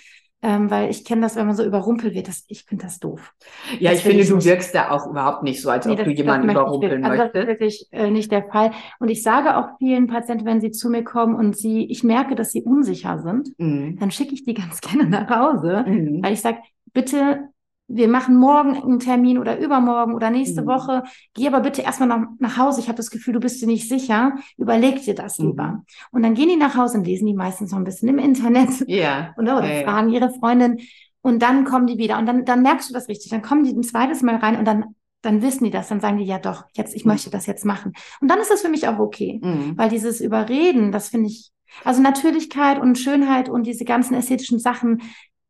[0.41, 2.29] Ähm, weil ich kenne das, wenn man so überrumpelt wird.
[2.29, 3.35] Das, ich finde das doof.
[3.81, 4.45] Ja, das ich finde, ich du nicht.
[4.45, 7.21] wirkst da auch überhaupt nicht so, als nee, ob das, du jemanden überrumpeln möchtest.
[7.21, 8.71] Also das ist wirklich äh, nicht der Fall.
[9.01, 12.37] Und ich sage auch vielen Patienten, wenn sie zu mir kommen und sie, ich merke,
[12.37, 13.97] dass sie unsicher sind, mhm.
[13.99, 16.23] dann schicke ich die ganz gerne nach Hause, mhm.
[16.23, 16.59] weil ich sage,
[16.93, 17.49] bitte
[17.89, 20.67] wir machen morgen einen Termin oder übermorgen oder nächste mhm.
[20.67, 21.03] Woche.
[21.35, 22.81] Geh aber bitte erstmal nach, nach Hause.
[22.81, 24.37] Ich habe das Gefühl, du bist dir nicht sicher.
[24.59, 25.67] Überleg dir das lieber.
[25.69, 25.85] Mhm.
[26.13, 28.69] Und dann gehen die nach Hause und lesen die meistens noch ein bisschen im Internet.
[28.89, 29.35] Ja.
[29.39, 30.79] Oder, oder ja, fragen ihre Freundin.
[31.21, 32.19] Und dann kommen die wieder.
[32.19, 33.31] Und dann, dann merkst du das richtig.
[33.31, 35.89] Dann kommen die ein zweites Mal rein und dann, dann wissen die das.
[35.89, 37.13] Dann sagen die, ja doch, jetzt, ich mhm.
[37.13, 37.93] möchte das jetzt machen.
[38.21, 39.41] Und dann ist das für mich auch okay.
[39.43, 39.77] Mhm.
[39.77, 41.53] Weil dieses Überreden, das finde ich,
[41.85, 45.03] also Natürlichkeit und Schönheit und diese ganzen ästhetischen Sachen,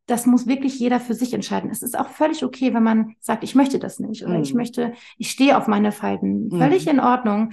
[0.08, 1.70] das muss wirklich jeder für sich entscheiden.
[1.70, 4.42] Es ist auch völlig okay, wenn man sagt, ich möchte das nicht oder mm.
[4.42, 4.58] ich mhm.
[4.58, 6.50] möchte, ich stehe auf meine Falten.
[6.50, 6.88] Völlig mm.
[6.88, 7.52] in Ordnung.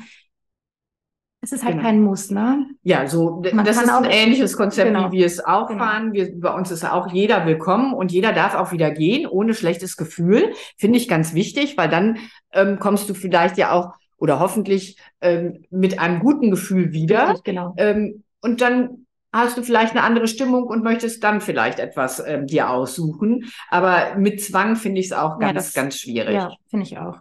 [1.41, 1.85] Es ist halt genau.
[1.85, 2.65] kein Muss, ne?
[2.81, 5.11] Ja, so man das ist ein ähnliches Konzept, genau.
[5.11, 5.83] wie wir es auch genau.
[5.83, 6.13] fahren.
[6.13, 9.97] Wir, bei uns ist auch jeder willkommen und jeder darf auch wieder gehen ohne schlechtes
[9.97, 10.53] Gefühl.
[10.77, 12.17] Finde ich ganz wichtig, weil dann
[12.53, 17.27] ähm, kommst du vielleicht ja auch oder hoffentlich ähm, mit einem guten Gefühl wieder.
[17.27, 17.75] Richtig, genau.
[17.77, 19.04] Ähm, und dann
[19.35, 23.45] hast du vielleicht eine andere Stimmung und möchtest dann vielleicht etwas ähm, dir aussuchen.
[23.69, 26.35] Aber mit Zwang finde ich es auch ganz, ja, das, ganz schwierig.
[26.35, 27.19] Ja, finde ich auch.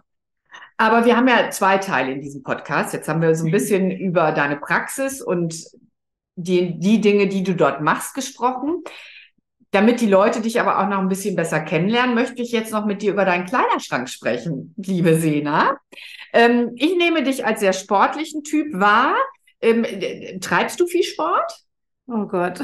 [0.77, 2.93] Aber wir haben ja zwei Teile in diesem Podcast.
[2.93, 5.55] Jetzt haben wir so ein bisschen über deine Praxis und
[6.35, 8.83] die, die Dinge, die du dort machst, gesprochen.
[9.71, 12.85] Damit die Leute dich aber auch noch ein bisschen besser kennenlernen, möchte ich jetzt noch
[12.85, 15.77] mit dir über deinen Kleiderschrank sprechen, liebe Sena.
[16.33, 19.15] Ähm, ich nehme dich als sehr sportlichen Typ wahr.
[19.61, 19.85] Ähm,
[20.39, 21.64] treibst du viel Sport?
[22.07, 22.61] Oh Gott.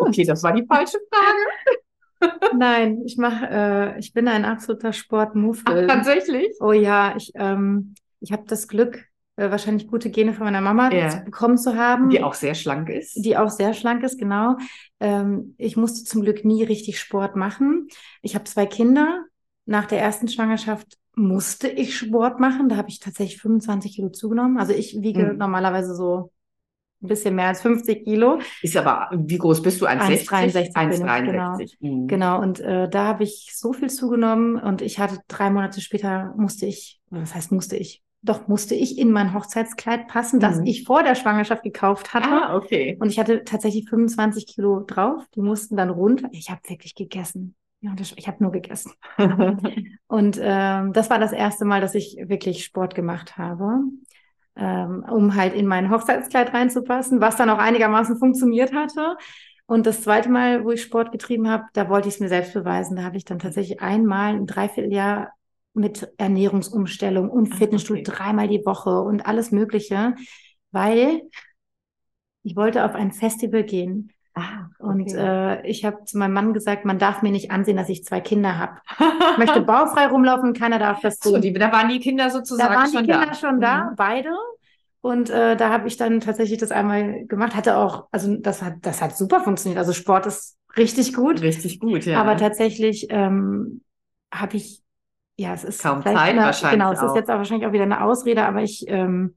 [0.00, 2.38] okay, das war die falsche Frage.
[2.56, 5.86] Nein, ich mache, äh, ich bin ein absoluter Sportmuffel.
[5.86, 6.52] Tatsächlich?
[6.60, 10.92] Oh ja, ich, ähm, ich habe das Glück, äh, wahrscheinlich gute Gene von meiner Mama
[10.92, 11.22] ja.
[11.24, 12.10] bekommen zu haben.
[12.10, 13.14] Die auch sehr schlank ist.
[13.14, 14.56] Die auch sehr schlank ist, genau.
[15.00, 17.88] Ähm, ich musste zum Glück nie richtig Sport machen.
[18.20, 19.24] Ich habe zwei Kinder.
[19.64, 22.68] Nach der ersten Schwangerschaft musste ich Sport machen.
[22.68, 24.58] Da habe ich tatsächlich 25 Kilo zugenommen.
[24.58, 25.38] Also ich wiege mhm.
[25.38, 26.32] normalerweise so
[27.02, 28.40] ein bisschen mehr als 50 Kilo.
[28.62, 29.86] Ist aber, wie groß bist du?
[29.86, 30.74] 1,63.
[30.74, 31.76] 1,63.
[31.80, 31.96] Genau.
[31.96, 32.06] Mhm.
[32.06, 36.34] genau, und äh, da habe ich so viel zugenommen und ich hatte drei Monate später
[36.36, 38.02] musste ich, was heißt musste ich?
[38.22, 40.40] Doch musste ich in mein Hochzeitskleid passen, mhm.
[40.40, 42.28] das ich vor der Schwangerschaft gekauft hatte.
[42.28, 42.98] Ah, okay.
[43.00, 45.24] Und ich hatte tatsächlich 25 Kilo drauf.
[45.34, 46.28] Die mussten dann runter.
[46.32, 47.54] Ich habe wirklich gegessen.
[47.80, 48.92] Ja, ich habe nur gegessen.
[50.06, 53.84] und ähm, das war das erste Mal, dass ich wirklich Sport gemacht habe
[54.56, 59.16] ähm, um halt in mein Hochzeitskleid reinzupassen, was dann auch einigermaßen funktioniert hatte.
[59.66, 62.54] Und das zweite Mal, wo ich Sport getrieben habe, da wollte ich es mir selbst
[62.54, 62.96] beweisen.
[62.96, 65.32] Da habe ich dann tatsächlich einmal ein Dreivierteljahr
[65.74, 68.16] mit Ernährungsumstellung und Fitnessstudio okay.
[68.16, 70.14] dreimal die Woche und alles Mögliche,
[70.72, 71.22] weil
[72.42, 74.12] ich wollte auf ein Festival gehen.
[74.34, 74.88] Ah, okay.
[74.88, 78.04] Und äh, ich habe zu meinem Mann gesagt, man darf mir nicht ansehen, dass ich
[78.04, 78.76] zwei Kinder habe.
[79.32, 81.32] Ich möchte baufrei rumlaufen, keiner darf das tun.
[81.32, 82.84] So, die, da waren die Kinder sozusagen schon da.
[82.84, 83.34] Da waren die Kinder da.
[83.34, 83.96] schon da, mhm.
[83.96, 84.30] beide.
[85.02, 87.54] Und äh, da habe ich dann tatsächlich das einmal gemacht.
[87.54, 89.78] Hatte auch, also das hat, das hat super funktioniert.
[89.78, 91.40] Also Sport ist richtig gut.
[91.40, 92.20] Richtig gut, ja.
[92.20, 93.80] Aber tatsächlich ähm,
[94.32, 94.82] habe ich,
[95.36, 96.78] ja, es ist kaum Zeit eine, wahrscheinlich.
[96.78, 97.08] Genau, es auch.
[97.08, 99.36] ist jetzt auch wahrscheinlich auch wieder eine Ausrede, aber ich ähm,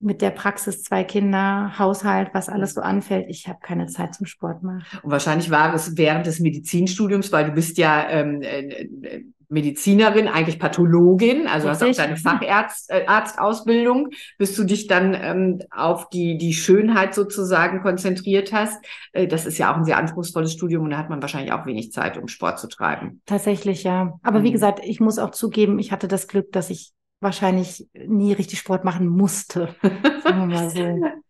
[0.00, 4.26] mit der Praxis zwei Kinder, Haushalt, was alles so anfällt, ich habe keine Zeit zum
[4.26, 4.82] Sport machen.
[5.02, 10.28] Und wahrscheinlich war es während des Medizinstudiums, weil du bist ja ähm, äh, äh Medizinerin,
[10.28, 16.38] eigentlich Pathologin, also hast auch deine Facharztausbildung, äh, bis du dich dann ähm, auf die,
[16.38, 18.82] die Schönheit sozusagen konzentriert hast.
[19.12, 21.66] Äh, das ist ja auch ein sehr anspruchsvolles Studium und da hat man wahrscheinlich auch
[21.66, 23.22] wenig Zeit, um Sport zu treiben.
[23.26, 24.20] Tatsächlich, ja.
[24.22, 24.44] Aber mhm.
[24.44, 28.58] wie gesagt, ich muss auch zugeben, ich hatte das Glück, dass ich wahrscheinlich nie richtig
[28.58, 29.74] Sport machen musste.
[30.22, 31.20] Sagen wir mal so.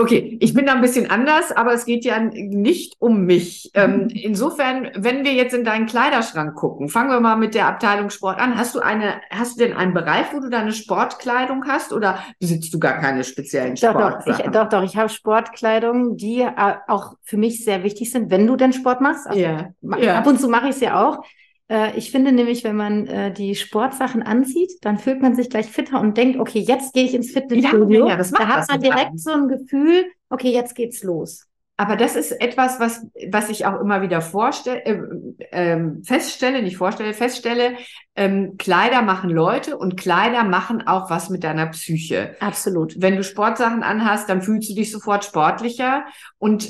[0.00, 3.70] Okay, ich bin da ein bisschen anders, aber es geht ja nicht um mich.
[3.74, 8.08] Ähm, insofern, wenn wir jetzt in deinen Kleiderschrank gucken, fangen wir mal mit der Abteilung
[8.08, 8.56] Sport an.
[8.56, 12.72] Hast du eine, hast du denn einen Bereich, wo du deine Sportkleidung hast oder besitzt
[12.72, 17.16] du gar keine speziellen doch, Doch, ich, doch, doch, ich habe Sportkleidung, die äh, auch
[17.22, 19.26] für mich sehr wichtig sind, wenn du denn Sport machst.
[19.26, 19.74] Also, yeah.
[19.98, 20.18] ja.
[20.18, 21.22] Ab und zu mache ich es ja auch.
[21.70, 25.66] Äh, ich finde nämlich, wenn man äh, die Sportsachen anzieht, dann fühlt man sich gleich
[25.66, 28.06] fitter und denkt, okay, jetzt gehe ich ins Fitnessstudio.
[28.06, 31.46] Ja, ja, das macht da hat man direkt so ein Gefühl, okay, jetzt geht's los.
[31.76, 36.76] Aber das ist etwas, was, was ich auch immer wieder vorstelle, äh, äh, feststelle, nicht
[36.76, 37.76] vorstelle, feststelle,
[38.16, 42.36] ähm, Kleider machen Leute und Kleider machen auch was mit deiner Psyche.
[42.40, 43.00] Absolut.
[43.00, 46.04] Wenn du Sportsachen anhast, dann fühlst du dich sofort sportlicher
[46.36, 46.68] und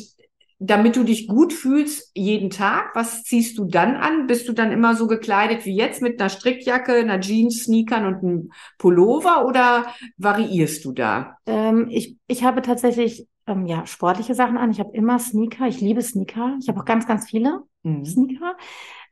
[0.62, 4.26] damit du dich gut fühlst jeden Tag, was ziehst du dann an?
[4.26, 8.22] Bist du dann immer so gekleidet wie jetzt mit einer Strickjacke, einer Jeans, Sneakern und
[8.22, 9.86] einem Pullover oder
[10.18, 11.38] variierst du da?
[11.46, 14.70] Ähm, ich, ich habe tatsächlich ähm, ja sportliche Sachen an.
[14.70, 15.66] Ich habe immer Sneaker.
[15.66, 16.58] Ich liebe Sneaker.
[16.60, 18.04] Ich habe auch ganz, ganz viele mhm.
[18.04, 18.54] Sneaker.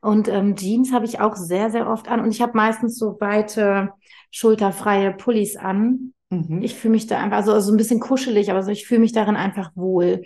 [0.01, 2.19] Und ähm, Jeans habe ich auch sehr, sehr oft an.
[2.19, 3.89] Und ich habe meistens so weite,
[4.29, 6.13] schulterfreie Pullis an.
[6.29, 6.61] Mhm.
[6.61, 9.13] Ich fühle mich da einfach, also, also ein bisschen kuschelig, aber so, ich fühle mich
[9.13, 10.21] darin einfach wohl.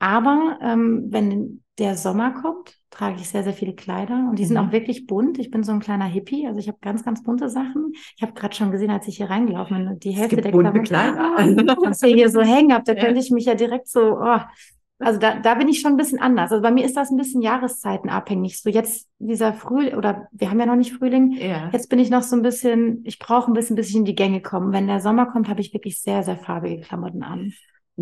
[0.00, 4.58] Aber ähm, wenn der Sommer kommt, trage ich sehr, sehr viele Kleider und die sind
[4.58, 4.68] mhm.
[4.68, 5.38] auch wirklich bunt.
[5.38, 7.92] Ich bin so ein kleiner Hippie, also ich habe ganz, ganz bunte Sachen.
[8.16, 11.36] Ich habe gerade schon gesehen, als ich hier reingelaufen bin, die Hälfte der bunte Kleider,
[11.82, 13.04] was ihr hier so hängen habt, da ja.
[13.04, 14.40] könnte ich mich ja direkt so, oh,
[14.98, 16.52] also da, da bin ich schon ein bisschen anders.
[16.52, 18.60] Also bei mir ist das ein bisschen jahreszeitenabhängig.
[18.60, 21.32] So jetzt dieser Frühling, oder wir haben ja noch nicht Frühling.
[21.32, 21.70] Ja.
[21.72, 24.14] Jetzt bin ich noch so ein bisschen, ich brauche ein bisschen, bis ich in die
[24.14, 24.72] Gänge komme.
[24.72, 27.52] Wenn der Sommer kommt, habe ich wirklich sehr, sehr farbige Klamotten an.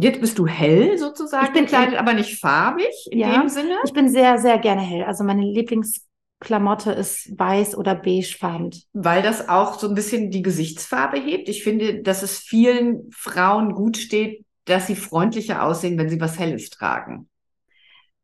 [0.01, 3.77] Jetzt bist du hell sozusagen ich bin gekleidet, aber nicht farbig in ja, dem Sinne?
[3.85, 5.05] Ich bin sehr, sehr gerne hell.
[5.05, 8.71] Also meine Lieblingsklamotte ist weiß oder beigefarben.
[8.93, 11.49] Weil das auch so ein bisschen die Gesichtsfarbe hebt.
[11.49, 16.39] Ich finde, dass es vielen Frauen gut steht, dass sie freundlicher aussehen, wenn sie was
[16.39, 17.29] Helles tragen.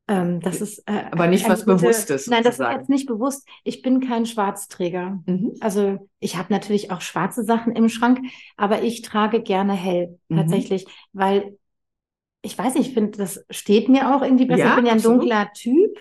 [0.07, 2.27] Ähm, das ist äh, aber nicht was gute, Bewusstes.
[2.27, 3.49] Nein, das ist jetzt nicht bewusst.
[3.65, 5.23] Ich bin kein Schwarzträger.
[5.25, 5.55] Mhm.
[5.61, 8.21] Also ich habe natürlich auch schwarze Sachen im Schrank,
[8.57, 10.37] aber ich trage gerne hell mhm.
[10.37, 11.57] tatsächlich, weil
[12.45, 14.65] ich weiß nicht, ich finde, das steht mir auch irgendwie besser.
[14.65, 15.23] Ja, ich bin ja ein absolut.
[15.23, 15.99] dunkler Typ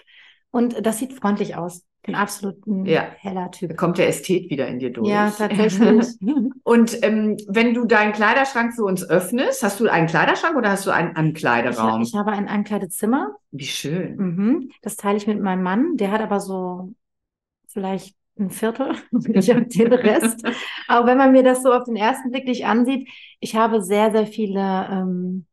[0.51, 1.83] und das sieht freundlich aus.
[2.05, 3.07] Ein absolut ja.
[3.17, 3.69] heller Typ.
[3.69, 5.07] Da kommt der Ästhet wieder in dir durch.
[5.07, 6.05] Ja, tatsächlich.
[6.63, 10.85] und ähm, wenn du deinen Kleiderschrank für uns öffnest, hast du einen Kleiderschrank oder hast
[10.85, 12.01] du einen Ankleideraum?
[12.01, 13.35] Ich, ich habe ein Ankleidezimmer.
[13.51, 14.17] Wie schön.
[14.17, 14.71] Mhm.
[14.81, 15.95] Das teile ich mit meinem Mann.
[15.95, 16.93] Der hat aber so
[17.69, 18.95] vielleicht ein Viertel.
[19.33, 20.45] ich habe den Rest.
[20.89, 23.07] Aber wenn man mir das so auf den ersten Blick nicht ansieht,
[23.39, 25.45] ich habe sehr, sehr viele ähm,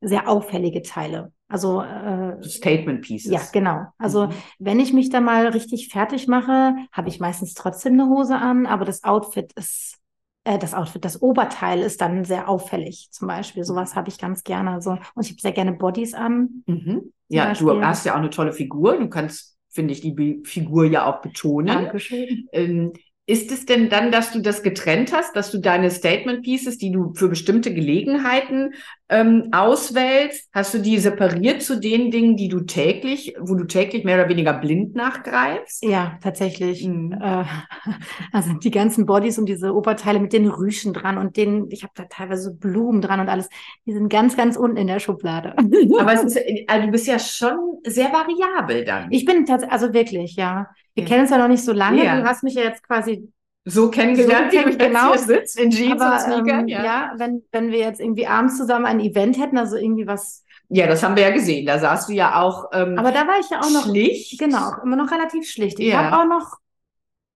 [0.00, 1.32] sehr auffällige Teile.
[1.48, 3.32] Also äh, Statement Pieces.
[3.32, 3.86] Ja, genau.
[3.98, 4.32] Also mhm.
[4.58, 8.66] wenn ich mich da mal richtig fertig mache, habe ich meistens trotzdem eine Hose an,
[8.66, 10.00] aber das Outfit ist
[10.44, 13.08] äh, das Outfit, das Oberteil ist dann sehr auffällig.
[13.10, 14.70] Zum Beispiel sowas habe ich ganz gerne.
[14.70, 16.62] Also und ich habe sehr gerne Bodies an.
[16.66, 17.12] Mhm.
[17.28, 17.66] Ja, Beispiel.
[17.66, 18.96] du hast ja auch eine tolle Figur.
[18.98, 21.66] Du kannst, finde ich, die Figur ja auch betonen.
[21.66, 22.48] Dankeschön.
[22.52, 22.92] Ähm,
[23.26, 26.90] ist es denn dann, dass du das getrennt hast, dass du deine Statement Pieces, die
[26.90, 28.72] du für bestimmte Gelegenheiten
[29.10, 34.04] ähm, auswählst, hast du die separiert zu den Dingen, die du täglich, wo du täglich
[34.04, 35.84] mehr oder weniger blind nachgreifst?
[35.84, 36.86] Ja, tatsächlich.
[36.86, 37.12] Mhm.
[37.20, 37.44] Äh,
[38.32, 41.92] also die ganzen Bodies und diese Oberteile mit den Rüschen dran und den, ich habe
[41.96, 43.48] da teilweise Blumen dran und alles,
[43.84, 45.56] die sind ganz, ganz unten in der Schublade.
[45.98, 49.10] Aber es ist, also du bist ja schon sehr variabel dann.
[49.10, 50.68] Ich bin tatsächlich, also wirklich, ja.
[50.94, 51.08] Wir ja.
[51.08, 52.04] kennen uns ja noch nicht so lange.
[52.04, 52.20] Ja.
[52.20, 53.28] Du hast mich ja jetzt quasi
[53.64, 55.16] so kennengelernt, so wie du genau.
[55.16, 56.60] sitzt, in Jeans Aber, und Sneakern.
[56.60, 56.84] Ähm, ja.
[56.84, 60.86] ja, wenn, wenn wir jetzt irgendwie abends zusammen ein Event hätten, also irgendwie was Ja,
[60.86, 61.66] das haben wir ja gesehen.
[61.66, 64.38] Da saßt du ja auch ähm, Aber da war ich ja auch noch, schlicht.
[64.38, 65.78] genau, immer noch relativ schlicht.
[65.80, 66.10] Ich Ja.
[66.10, 66.58] habe auch noch,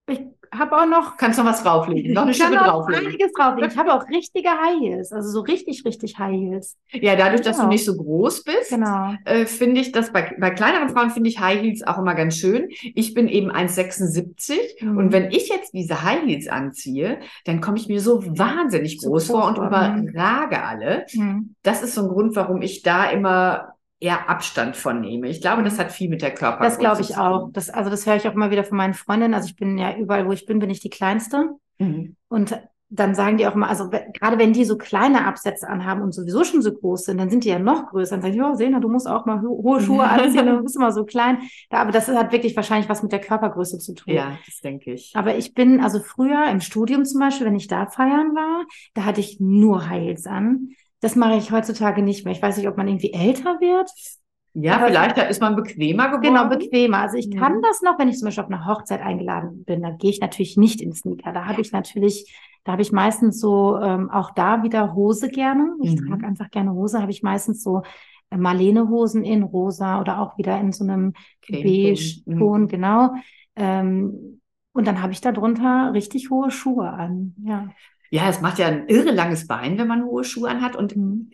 [0.07, 0.21] ich
[0.53, 2.13] habe auch noch Kannst noch was drauflegen.
[2.13, 3.07] Noch eine Schippe drauflegen.
[3.09, 3.71] einiges drauflegen.
[3.73, 6.77] Ich habe auch richtige High Heels, also so richtig, richtig High Heels.
[6.93, 7.73] Ja, dadurch, dass du Genau.
[7.73, 9.15] nicht so groß bist, Genau.
[9.25, 12.37] äh, finde ich das bei, bei kleineren Frauen finde ich High Heels auch immer ganz
[12.37, 12.69] schön.
[12.95, 14.97] Ich bin eben 1,76 Mhm.
[14.99, 19.05] und wenn ich jetzt diese High Heels anziehe, dann komme ich mir so wahnsinnig groß
[19.11, 21.07] groß vor und vor, überrage alle.
[21.15, 21.55] Mhm.
[21.65, 23.74] Das ist so ein Grund, warum ich da immer
[24.05, 25.29] eher Abstand von nehme.
[25.29, 27.49] Ich glaube, das hat viel mit der Körpergröße Das glaube ich auch.
[27.53, 29.33] Das, also das höre ich auch immer wieder von meinen Freundinnen.
[29.33, 31.49] Also ich bin ja überall, wo ich bin, bin ich die Kleinste.
[31.79, 32.17] Mhm.
[32.29, 32.59] Und
[32.91, 36.45] dann sagen die auch immer, also gerade wenn die so kleine Absätze anhaben und sowieso
[36.45, 38.17] schon so groß sind, dann sind die ja noch größer.
[38.17, 40.77] Dann sagen die, oh, Sena, du musst auch mal ho hohe Schuhe anziehen, du bist
[40.77, 41.39] immer so klein.
[41.73, 44.15] Ja, aber das hat wirklich wahrscheinlich was mit der Körpergröße zu tun.
[44.15, 45.13] Ja, das denke ich.
[45.15, 49.05] Aber ich bin, also früher im Studium zum Beispiel, wenn ich da feiern war, da
[49.07, 50.69] hatte ich nur Heels an.
[51.05, 52.33] Das mache ich heutzutage nicht mehr.
[52.35, 53.91] Ich weiß nicht, ob man irgendwie älter wird.
[54.55, 56.23] Ja, Aber- vielleicht ist man bequemer geworden.
[56.23, 56.99] Genau, bequemer.
[56.99, 57.63] Also ich kann Mhm.
[57.63, 60.57] das noch, wenn ich zum Beispiel auf eine Hochzeit eingeladen bin, da gehe ich natürlich
[60.57, 61.33] nicht in Sneaker.
[61.33, 65.75] Da habe ich natürlich, da habe ich meistens so ähm, auch da wieder Hose gerne.
[65.83, 66.07] Ich Mhm.
[66.09, 67.83] trage einfach gerne Hose, habe ich meistens so
[68.31, 71.13] äh, Marlene-Hosen in rosa oder auch wieder in so einem.
[71.51, 72.69] Beige-Ton, Mhm.
[72.69, 73.15] genau.
[73.57, 74.41] Ähm,
[74.73, 77.35] und dann habe ich da drunter richtig hohe Schuhe an.
[77.45, 77.69] Ja.
[78.11, 81.31] Ja, es macht ja ein irre langes Bein, wenn man hohe Schuhe anhat und Mhm.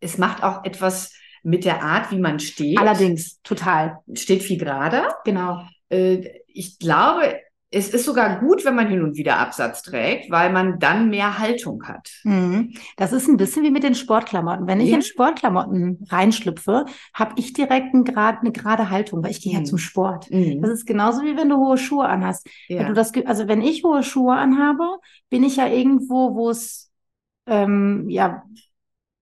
[0.00, 2.78] es macht auch etwas mit der Art, wie man steht.
[2.78, 3.98] Allerdings, total.
[4.14, 5.16] Steht viel gerader.
[5.24, 5.64] Genau.
[5.88, 7.40] Äh, Ich glaube,
[7.74, 11.38] es ist sogar gut, wenn man hin und wieder Absatz trägt, weil man dann mehr
[11.38, 12.10] Haltung hat.
[12.22, 12.74] Mhm.
[12.98, 14.66] Das ist ein bisschen wie mit den Sportklamotten.
[14.66, 14.96] Wenn ich Ja.
[14.96, 19.60] in Sportklamotten reinschlüpfe, habe ich direkt ein grad, eine gerade Haltung, weil ich gehe ja
[19.60, 19.64] Mhm.
[19.64, 20.30] zum Sport.
[20.30, 20.60] Mhm.
[20.60, 22.46] Das ist genauso wie wenn du hohe Schuhe anhast.
[22.68, 22.88] Wenn Ja.
[22.88, 24.84] du das, also wenn ich hohe Schuhe anhabe,
[25.30, 26.90] bin ich ja irgendwo, wo es,
[27.46, 28.42] ähm, ja,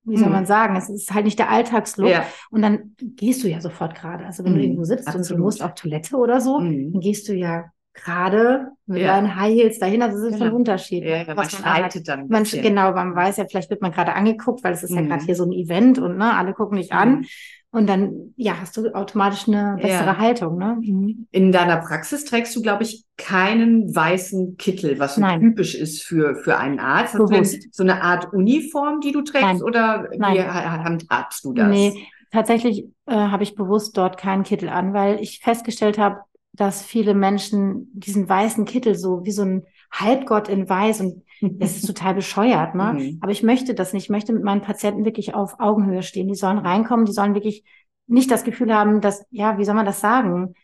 [0.02, 0.32] wie soll Mhm.
[0.34, 2.10] man sagen, es ist halt nicht der Alltagslook.
[2.10, 2.24] Ja.
[2.50, 4.26] Und dann gehst du ja sofort gerade.
[4.26, 4.64] Also wenn du Mhm.
[4.64, 5.42] irgendwo sitzt und du Absolut.
[5.42, 6.92] musst auf Toilette oder so, Mhm.
[6.92, 9.14] dann gehst du ja gerade mit Ja.
[9.16, 10.02] deinen High Heels dahin.
[10.02, 10.46] Also das ist Genau.
[10.46, 11.04] ein Unterschied.
[11.04, 14.62] Ja, ja, man schreitet dann Man, genau, man weiß ja, vielleicht wird man gerade angeguckt,
[14.64, 15.08] weil es ist ja Mhm.
[15.08, 17.10] gerade hier so ein Event und ne, alle gucken dich an.
[17.20, 17.26] Mhm.
[17.72, 20.18] Und dann, ja, hast du automatisch eine bessere Ja.
[20.18, 20.76] Haltung, ne?
[20.80, 21.28] Mhm.
[21.30, 26.34] In deiner Praxis trägst du, glaube ich, keinen weißen Kittel, was so typisch ist für,
[26.34, 27.16] für einen Arzt.
[27.16, 27.72] Bewusst.
[27.72, 29.62] so eine Art Uniform, die du trägst, Nein.
[29.62, 30.52] oder wie Nein.
[30.52, 31.68] ha- handhabst du das?
[31.68, 31.92] Nee,
[32.32, 36.22] tatsächlich äh, habe ich bewusst dort keinen Kittel an, weil ich festgestellt habe,
[36.60, 41.76] dass viele Menschen diesen weißen Kittel so wie so ein Halbgott in Weiß und das
[41.76, 42.94] ist total bescheuert, ne?
[42.94, 43.18] Mhm.
[43.22, 44.04] Aber ich möchte das nicht.
[44.04, 46.28] Ich möchte mit meinen Patienten wirklich auf Augenhöhe stehen.
[46.28, 47.64] Die sollen reinkommen, die sollen wirklich
[48.06, 50.54] nicht das Gefühl haben, dass, ja, wie soll man das sagen?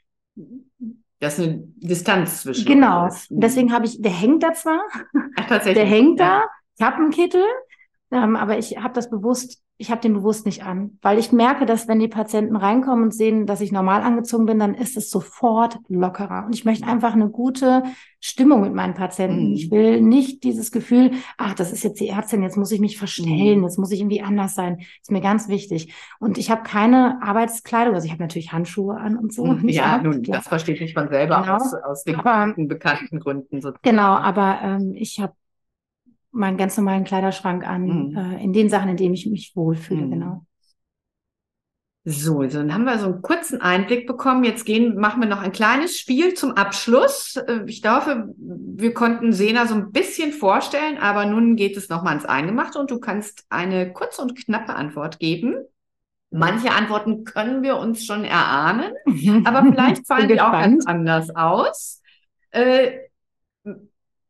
[1.19, 3.05] Das ist eine Distanz zwischen Genau.
[3.05, 4.81] Und deswegen habe ich, der hängt da zwar,
[5.37, 5.83] Ach, tatsächlich.
[5.83, 6.41] der hängt Ja.
[6.41, 6.45] da,
[6.79, 7.43] ich habe einen Kittel,
[8.11, 11.67] ähm, aber ich habe das bewusst, ich habe den bewusst nicht an, weil ich merke,
[11.67, 15.11] dass wenn die Patienten reinkommen und sehen, dass ich normal angezogen bin, dann ist es
[15.11, 16.45] sofort lockerer.
[16.47, 17.83] Und ich möchte einfach eine gute
[18.19, 19.49] Stimmung mit meinen Patienten.
[19.49, 19.53] Mhm.
[19.55, 22.97] Ich will nicht dieses Gefühl, ach, das ist jetzt die Ärztin, jetzt muss ich mich
[22.97, 23.65] verstellen, Mhm.
[23.65, 24.79] jetzt muss ich irgendwie anders sein.
[25.03, 25.93] Ist mir ganz wichtig.
[26.21, 29.45] Und ich habe keine Arbeitskleidung, also ich habe natürlich Handschuhe an und so.
[29.45, 29.69] Mhm.
[29.69, 31.57] Ja, nun, das versteht sich von selber Genau.
[31.57, 33.61] aus, aus den Aber- bekannten, bekannten Gründen.
[33.61, 33.81] sozusagen.
[33.83, 35.35] Genau, aber ähm, ich habe
[36.37, 38.17] meinen ganz normalen Kleiderschrank an, Mhm.
[38.17, 40.11] äh, in den Sachen, in denen ich mich wohlfühle, Mhm.
[40.11, 40.47] genau.
[42.09, 44.45] So, so, dann haben wir so einen kurzen Einblick bekommen.
[44.45, 47.35] Jetzt gehen, machen wir noch ein kleines Spiel zum Abschluss.
[47.35, 52.15] Äh, Ich hoffe, wir konnten Sena so ein bisschen vorstellen, aber nun geht es nochmal
[52.15, 55.57] ins Eingemachte und du kannst eine kurze und knappe Antwort geben.
[56.31, 58.93] Manche Antworten können wir uns schon erahnen,
[59.45, 62.03] aber vielleicht fallen die auch ganz anders aus.
[62.51, 62.99] Äh,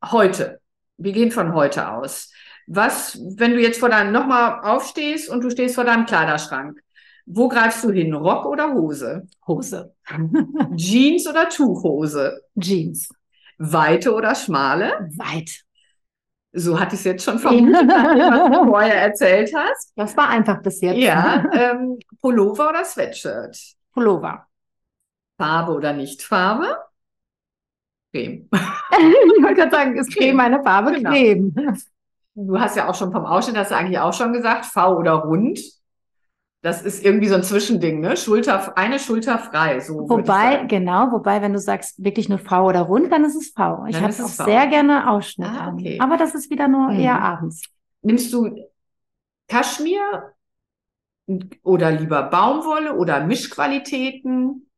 [0.02, 0.60] heute.
[0.98, 2.32] Wir gehen von heute aus.
[2.66, 6.80] Was, wenn du jetzt vor deinem, nochmal aufstehst und du stehst vor deinem Kleiderschrank,
[7.26, 8.14] wo greifst du hin?
[8.14, 9.26] Rock oder Hose?
[9.46, 9.94] Hose.
[10.76, 12.40] Jeans oder Tuchhose?
[12.58, 13.08] Jeans.
[13.58, 15.08] Weite oder schmale?
[15.16, 15.62] Weit.
[16.52, 19.92] So hatte ich es jetzt schon vermutet, was du vorher erzählt hast.
[19.96, 20.98] Das war einfach bis jetzt.
[20.98, 23.58] Ja, ähm, Pullover oder Sweatshirt?
[23.92, 24.46] Pullover.
[25.36, 26.78] Farbe oder Nicht-Farbe?
[28.12, 28.48] Creme.
[28.52, 30.92] ich wollte gerade sagen, ist Creme eine Farbe?
[30.92, 31.10] Genau.
[31.10, 31.54] Creme.
[32.34, 35.12] Du hast ja auch schon vom Ausschnitt, hast du eigentlich auch schon gesagt, V oder
[35.12, 35.58] rund.
[36.62, 38.16] Das ist irgendwie so ein Zwischending, ne?
[38.16, 42.80] Schulter, eine Schulter frei, so Wobei, genau, wobei, wenn du sagst, wirklich nur V oder
[42.82, 43.84] rund, dann ist es V.
[43.88, 44.44] Ich habe auch V.
[44.44, 45.74] sehr gerne Ausschnitt Ah, an.
[45.74, 45.98] okay.
[46.00, 46.98] Aber das ist wieder nur Mhm.
[47.00, 47.62] eher abends.
[48.02, 48.56] Nimmst du
[49.48, 50.34] Kaschmir
[51.62, 54.68] oder lieber Baumwolle oder Mischqualitäten?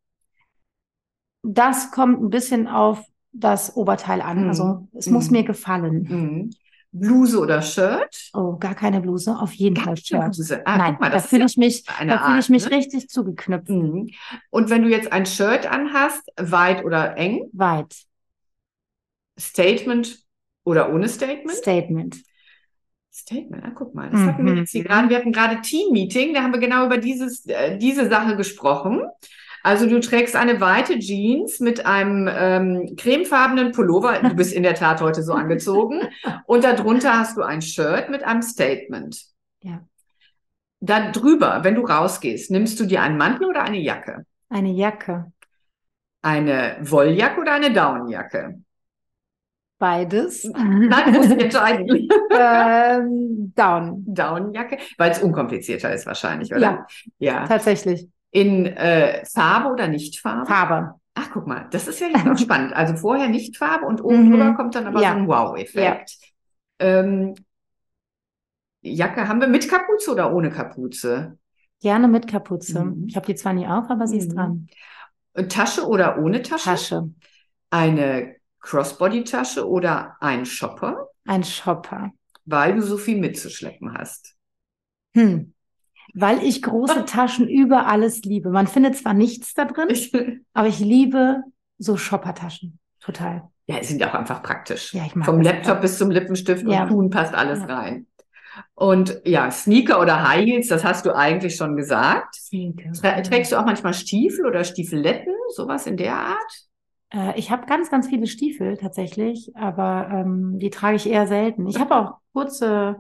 [1.43, 3.03] Das kommt ein bisschen auf
[3.33, 4.43] das Oberteil an.
[4.45, 4.49] Mhm.
[4.49, 5.13] Also es Mhm.
[5.13, 6.03] muss mir gefallen.
[6.09, 6.51] Mhm.
[6.91, 8.31] Bluse oder Shirt?
[8.33, 10.33] Oh, gar keine Bluse, auf jeden Fall Shirt.
[10.33, 10.67] Bluse.
[10.67, 11.93] Ah, Nein, mal, da fühle ich mich, da
[12.25, 12.71] fühle ich mich ne?
[12.77, 13.69] richtig zugeknüpft.
[13.69, 14.09] Mhm.
[14.51, 17.95] Und wenn du jetzt ein Shirt anhast, weit oder eng, Weit.
[19.39, 20.19] Statement
[20.65, 21.57] oder ohne Statement?
[21.57, 22.17] Statement.
[23.13, 24.59] Statement, ah, guck mal, das hatten wir Mhm.
[24.61, 25.09] jetzt hier gerade.
[25.09, 29.03] Wir hatten gerade Team-Meeting, da haben wir genau über dieses, äh, diese Sache gesprochen.
[29.63, 34.19] Also du trägst eine weite Jeans mit einem ähm, cremefarbenen Pullover.
[34.21, 36.03] Du bist in der Tat heute so angezogen.
[36.47, 39.21] Und darunter hast du ein Shirt mit einem Statement.
[39.63, 39.81] Ja.
[40.81, 44.25] Da drüber, wenn du rausgehst, nimmst du dir einen Mantel oder eine Jacke?
[44.49, 45.33] Eine Jacke.
[46.23, 48.61] Eine Wolljacke oder eine Downjacke?
[49.79, 50.45] Beides.
[50.45, 52.09] Nein, muss ich entscheiden.
[52.33, 54.05] ähm, down.
[54.07, 56.61] Downjacke, weil es unkomplizierter ist wahrscheinlich, oder?
[56.61, 56.87] Ja.
[57.19, 57.47] Ja.
[57.47, 58.09] Tatsächlich.
[58.31, 60.47] In äh, Farbe oder Nicht-Farbe?
[60.47, 60.95] Farbe.
[61.15, 62.73] Ach, guck mal, das ist ja jetzt noch spannend.
[62.75, 64.31] Also vorher Nicht-Farbe und oben Mhm.
[64.31, 65.13] drüber kommt dann aber Ja.
[65.13, 66.17] so ein Wow-Effekt.
[66.79, 67.35] Ähm,
[68.83, 71.39] Jacke haben wir mit Kapuze oder ohne Kapuze?
[71.81, 72.85] Gerne mit Kapuze.
[72.85, 73.07] Mhm.
[73.09, 74.35] Ich habe die zwar nie auf, aber sie ist Mhm.
[74.37, 74.69] dran.
[75.35, 76.65] Äh, Tasche oder ohne Tasche?
[76.65, 77.11] Tasche.
[77.71, 82.13] Eine Crossbody-Tasche oder ein Shopper, Ein Shopper.
[82.45, 84.37] weil du so viel mitzuschleppen hast.
[85.15, 85.55] Hm.
[86.15, 88.51] Weil ich große Taschen über alles liebe.
[88.51, 91.43] Man findet zwar nichts da drin, aber ich liebe
[91.79, 92.79] so Shoppertaschen.
[93.01, 93.49] Total.
[93.67, 94.93] ja, die sind auch einfach praktisch.
[94.95, 95.81] Ja, ich mag Vom Laptop auch.
[95.81, 96.83] bis zum Lippenstift Ja.
[96.83, 97.67] und Schuhen passt alles Ja.
[97.67, 98.07] rein.
[98.75, 102.35] Und ja, Sneaker oder High Heels, das hast du eigentlich schon gesagt.
[102.35, 102.91] Sneaker.
[102.93, 106.53] Trä trägst du auch manchmal Stiefel oder Stiefeletten, sowas in der Art?
[107.11, 111.67] Äh, ich habe ganz, ganz viele Stiefel tatsächlich, aber ähm, die trage ich eher selten.
[111.69, 112.97] Ich habe auch kurze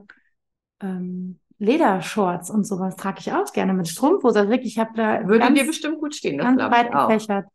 [0.81, 4.39] ähm, Ledershorts und sowas trage ich auch gerne mit Strumpfhose.
[4.41, 6.89] Also wirklich, ich habe da Würde ganz, dir bestimmt gut stehen, das ganz glaube breit
[6.91, 7.09] ich auch.
[7.09, 7.47] gefächert.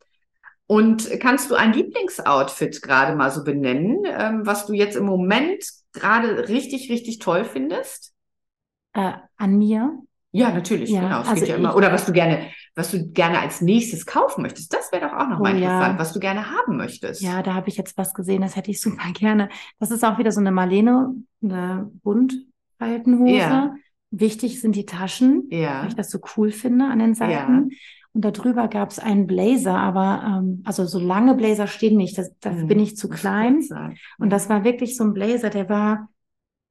[0.66, 5.64] Und kannst du ein Lieblingsoutfit gerade mal so benennen, ähm, was du jetzt im Moment
[5.94, 8.14] gerade richtig, richtig toll findest?
[8.94, 9.98] Äh, an mir.
[10.32, 11.20] Ja, natürlich, Ja, genau.
[11.22, 14.74] Also ja ich- Oder was du gerne, was du gerne als nächstes kaufen möchtest.
[14.74, 15.68] Das wäre doch auch noch Oh mal ja.
[15.70, 17.22] interessant, was du gerne haben möchtest.
[17.22, 19.50] Ja, da habe ich jetzt was gesehen, das hätte ich super gerne.
[19.80, 23.32] Das ist auch wieder so eine Marlene, eine Buntfaltenhose.
[23.38, 23.76] Ja.
[24.16, 25.82] Wichtig sind die Taschen, Ja.
[25.82, 27.72] weil ich das so cool finde an den Seiten.
[28.14, 32.32] Und darüber gab es einen Blazer, aber ähm, also so lange Blazer stehen nicht, das,
[32.40, 32.68] dafür Mhm.
[32.68, 33.68] bin ich zu klein.
[34.20, 36.10] Und das war wirklich so ein Blazer, der war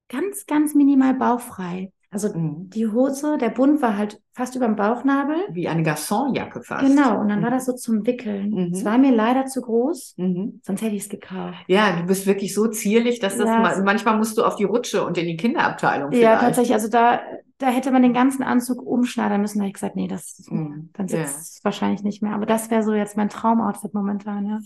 [0.08, 1.90] ganz, ganz minimal bauchfrei.
[2.12, 2.68] Also Mhm.
[2.68, 5.36] die Hose, der Bund war halt fast über dem Bauchnabel.
[5.50, 6.84] Wie eine Garçonjacke fast.
[6.86, 7.44] Genau, und dann Mhm.
[7.44, 8.50] war das so zum Wickeln.
[8.50, 8.72] Mhm.
[8.74, 10.60] Es war mir leider zu groß, Mhm.
[10.62, 11.56] sonst hätte ich es gekauft.
[11.68, 14.64] Ja, du bist wirklich so zierlich, dass das Ja, ma- manchmal musst du auf die
[14.64, 16.40] Rutsche und in die Kinderabteilung Ja, vielleicht.
[16.42, 16.74] tatsächlich.
[16.74, 17.20] Also da,
[17.56, 19.58] da hätte man den ganzen Anzug umschneidern müssen.
[19.58, 20.90] Da hätte ich gesagt, nee, das, Mhm.
[20.92, 21.24] dann Ja.
[21.24, 22.34] sitzt es wahrscheinlich nicht mehr.
[22.34, 24.58] Aber das wäre so jetzt mein Traumoutfit momentan, ja.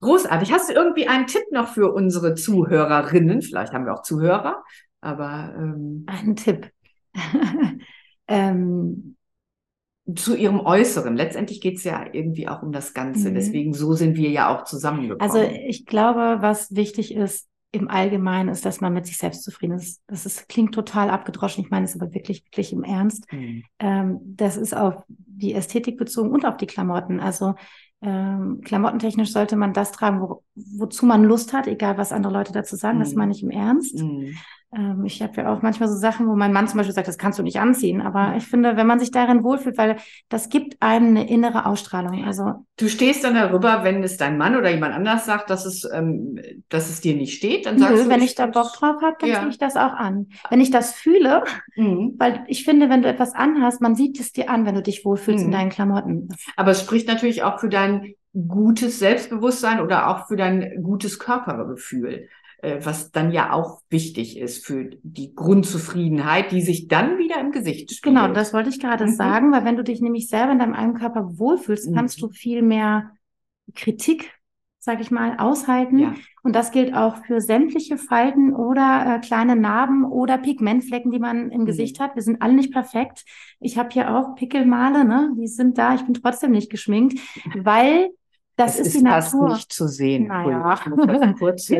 [0.00, 0.52] Großartig.
[0.52, 3.40] Hast du irgendwie einen Tipp noch für unsere Zuhörerinnen?
[3.40, 4.62] Vielleicht haben wir auch Zuhörer,
[5.00, 6.70] aber ähm, Ein Tipp.
[8.28, 9.16] ähm,
[10.14, 11.16] zu ihrem Äußeren.
[11.16, 13.30] Letztendlich geht es ja irgendwie auch um das Ganze.
[13.30, 13.34] Mhm.
[13.34, 15.20] Deswegen so sind wir ja auch zusammengekommen.
[15.20, 19.74] also ich glaube, was wichtig ist im Allgemeinen, ist, dass man mit sich selbst zufrieden
[19.74, 20.00] ist.
[20.06, 21.64] Das ist, klingt total abgedroschen.
[21.64, 23.30] Ich meine es aber wirklich, wirklich im Ernst.
[23.32, 23.64] Mhm.
[23.80, 27.18] Ähm, das ist auf die Ästhetik bezogen und auf die Klamotten.
[27.18, 27.54] Also
[28.00, 32.52] ähm, klamottentechnisch sollte man das tragen, wo, wozu man Lust hat, egal was andere Leute
[32.52, 33.00] dazu sagen.
[33.00, 33.18] Das Mhm.
[33.18, 33.98] meine ich im Ernst.
[33.98, 34.36] Mhm.
[34.74, 37.18] Ähm, ich habe ja auch manchmal so Sachen, wo mein Mann zum Beispiel sagt, das
[37.18, 38.00] kannst du nicht anziehen.
[38.00, 39.96] Aber ich finde, wenn man sich darin wohlfühlt, weil
[40.28, 42.24] das gibt einem eine innere Ausstrahlung.
[42.24, 45.88] Also Du stehst dann darüber, wenn es dein Mann oder jemand anders sagt, dass es,
[45.90, 46.38] ähm,
[46.68, 49.16] dass es dir nicht steht, dann sagst nö, du, wenn ich da Bock drauf habe,
[49.20, 49.38] dann Ja.
[49.38, 50.26] ziehe ich das auch an.
[50.50, 51.44] Wenn ich das fühle,
[51.76, 52.14] Mhm.
[52.18, 55.04] weil ich finde, wenn du etwas anhast, man sieht es dir an, wenn du dich
[55.04, 55.52] wohlfühlst Mhm.
[55.52, 56.28] in deinen Klamotten.
[56.56, 58.14] Aber es spricht natürlich auch für dein
[58.46, 62.28] gutes Selbstbewusstsein oder auch für dein gutes Körpergefühl,
[62.62, 67.90] was dann ja auch wichtig ist für die Grundzufriedenheit, die sich dann wieder im Gesicht
[67.92, 68.16] spiegelt.
[68.22, 69.12] Genau, das wollte ich gerade Mhm.
[69.12, 71.94] sagen, weil wenn du dich nämlich selber in deinem eigenen Körper wohlfühlst, Mhm.
[71.94, 73.10] kannst du viel mehr
[73.74, 74.32] Kritik,
[74.78, 75.98] sag ich mal, aushalten.
[75.98, 76.14] Ja.
[76.42, 81.50] Und das gilt auch für sämtliche Falten oder äh, kleine Narben oder Pigmentflecken, die man
[81.50, 81.66] im Mhm.
[81.66, 82.14] Gesicht hat.
[82.14, 83.24] Wir sind alle nicht perfekt.
[83.60, 85.32] Ich habe hier auch Pickelmale, ne?
[85.36, 85.94] Die sind da.
[85.94, 87.18] Ich bin trotzdem nicht geschminkt,
[87.66, 88.10] weil
[88.56, 89.54] das es ist, die fast Natur.
[89.54, 90.26] nicht zu sehen.
[90.28, 90.74] Naja.
[90.80, 91.70] Ich muss das kurz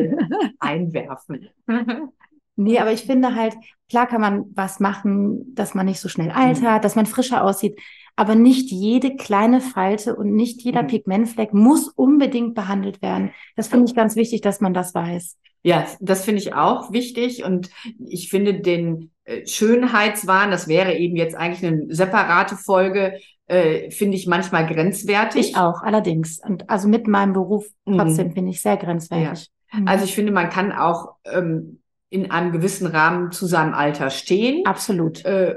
[0.59, 1.49] einwerfen.
[2.59, 3.53] Nee, aber ich finde halt,
[3.87, 7.79] klar kann man was machen, dass man nicht so schnell altert, dass man frischer aussieht.
[8.15, 10.87] Aber nicht jede kleine Falte und nicht jeder Mhm.
[10.87, 13.29] Pigmentfleck muss unbedingt behandelt werden.
[13.55, 15.37] Das finde ich ganz wichtig, dass man das weiß.
[15.61, 17.69] Ja, das finde ich auch wichtig und
[18.07, 24.17] ich finde den äh, Schönheitswahn, das wäre eben jetzt eigentlich eine separate Folge, äh, finde
[24.17, 25.49] ich manchmal grenzwertig.
[25.49, 26.39] Ich auch, allerdings.
[26.45, 27.97] Und also mit meinem Beruf Mhm.
[27.97, 29.49] trotzdem finde ich sehr grenzwertig.
[29.73, 29.87] Mhm.
[29.87, 31.79] Also ich finde, man kann auch ähm,
[32.09, 34.65] in einem gewissen Rahmen zu seinem Alter stehen.
[34.65, 35.25] Absolut.
[35.25, 35.55] Äh,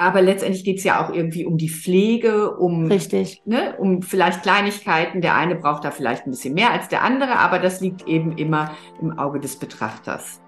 [0.00, 3.42] aber letztendlich geht es ja auch irgendwie um die Pflege, um, Richtig.
[3.46, 5.20] Ne, um vielleicht Kleinigkeiten.
[5.20, 8.38] Der eine braucht da vielleicht ein bisschen mehr als der andere, aber das liegt eben
[8.38, 10.40] immer im Auge des Betrachters.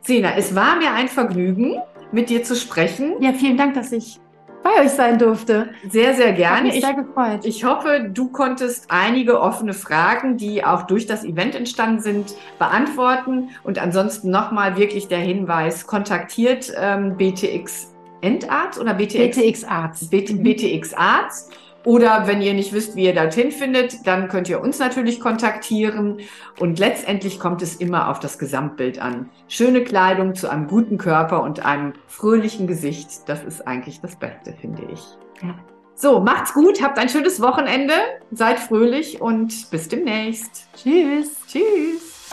[0.00, 1.76] Sina, es war mir ein Vergnügen,
[2.12, 3.20] mit dir zu sprechen.
[3.20, 4.20] Ja, vielen Dank, dass ich
[4.62, 5.70] bei euch sein durfte.
[5.88, 6.74] Sehr, sehr gerne.
[6.74, 7.44] Ich, sehr gefreut.
[7.44, 13.50] ich hoffe, du konntest einige offene Fragen, die auch durch das Event entstanden sind, beantworten.
[13.64, 19.36] Und ansonsten nochmal wirklich der Hinweis, kontaktiert ähm, BTX Endarzt oder BTX?
[19.36, 20.10] BTX Arzt.
[20.10, 21.52] BT, BTX Arzt.
[21.84, 26.18] Oder wenn ihr nicht wisst, wie ihr dorthin findet, dann könnt ihr uns natürlich kontaktieren.
[26.58, 29.30] Und letztendlich kommt es immer auf das Gesamtbild an.
[29.48, 34.54] Schöne Kleidung zu einem guten Körper und einem fröhlichen Gesicht, das ist eigentlich das Beste,
[34.60, 35.00] finde ich.
[35.42, 35.54] Ja.
[35.94, 37.94] So, macht's gut, habt ein schönes Wochenende,
[38.30, 40.68] seid fröhlich und bis demnächst.
[40.76, 41.38] Tschüss.
[41.48, 42.28] Tschüss.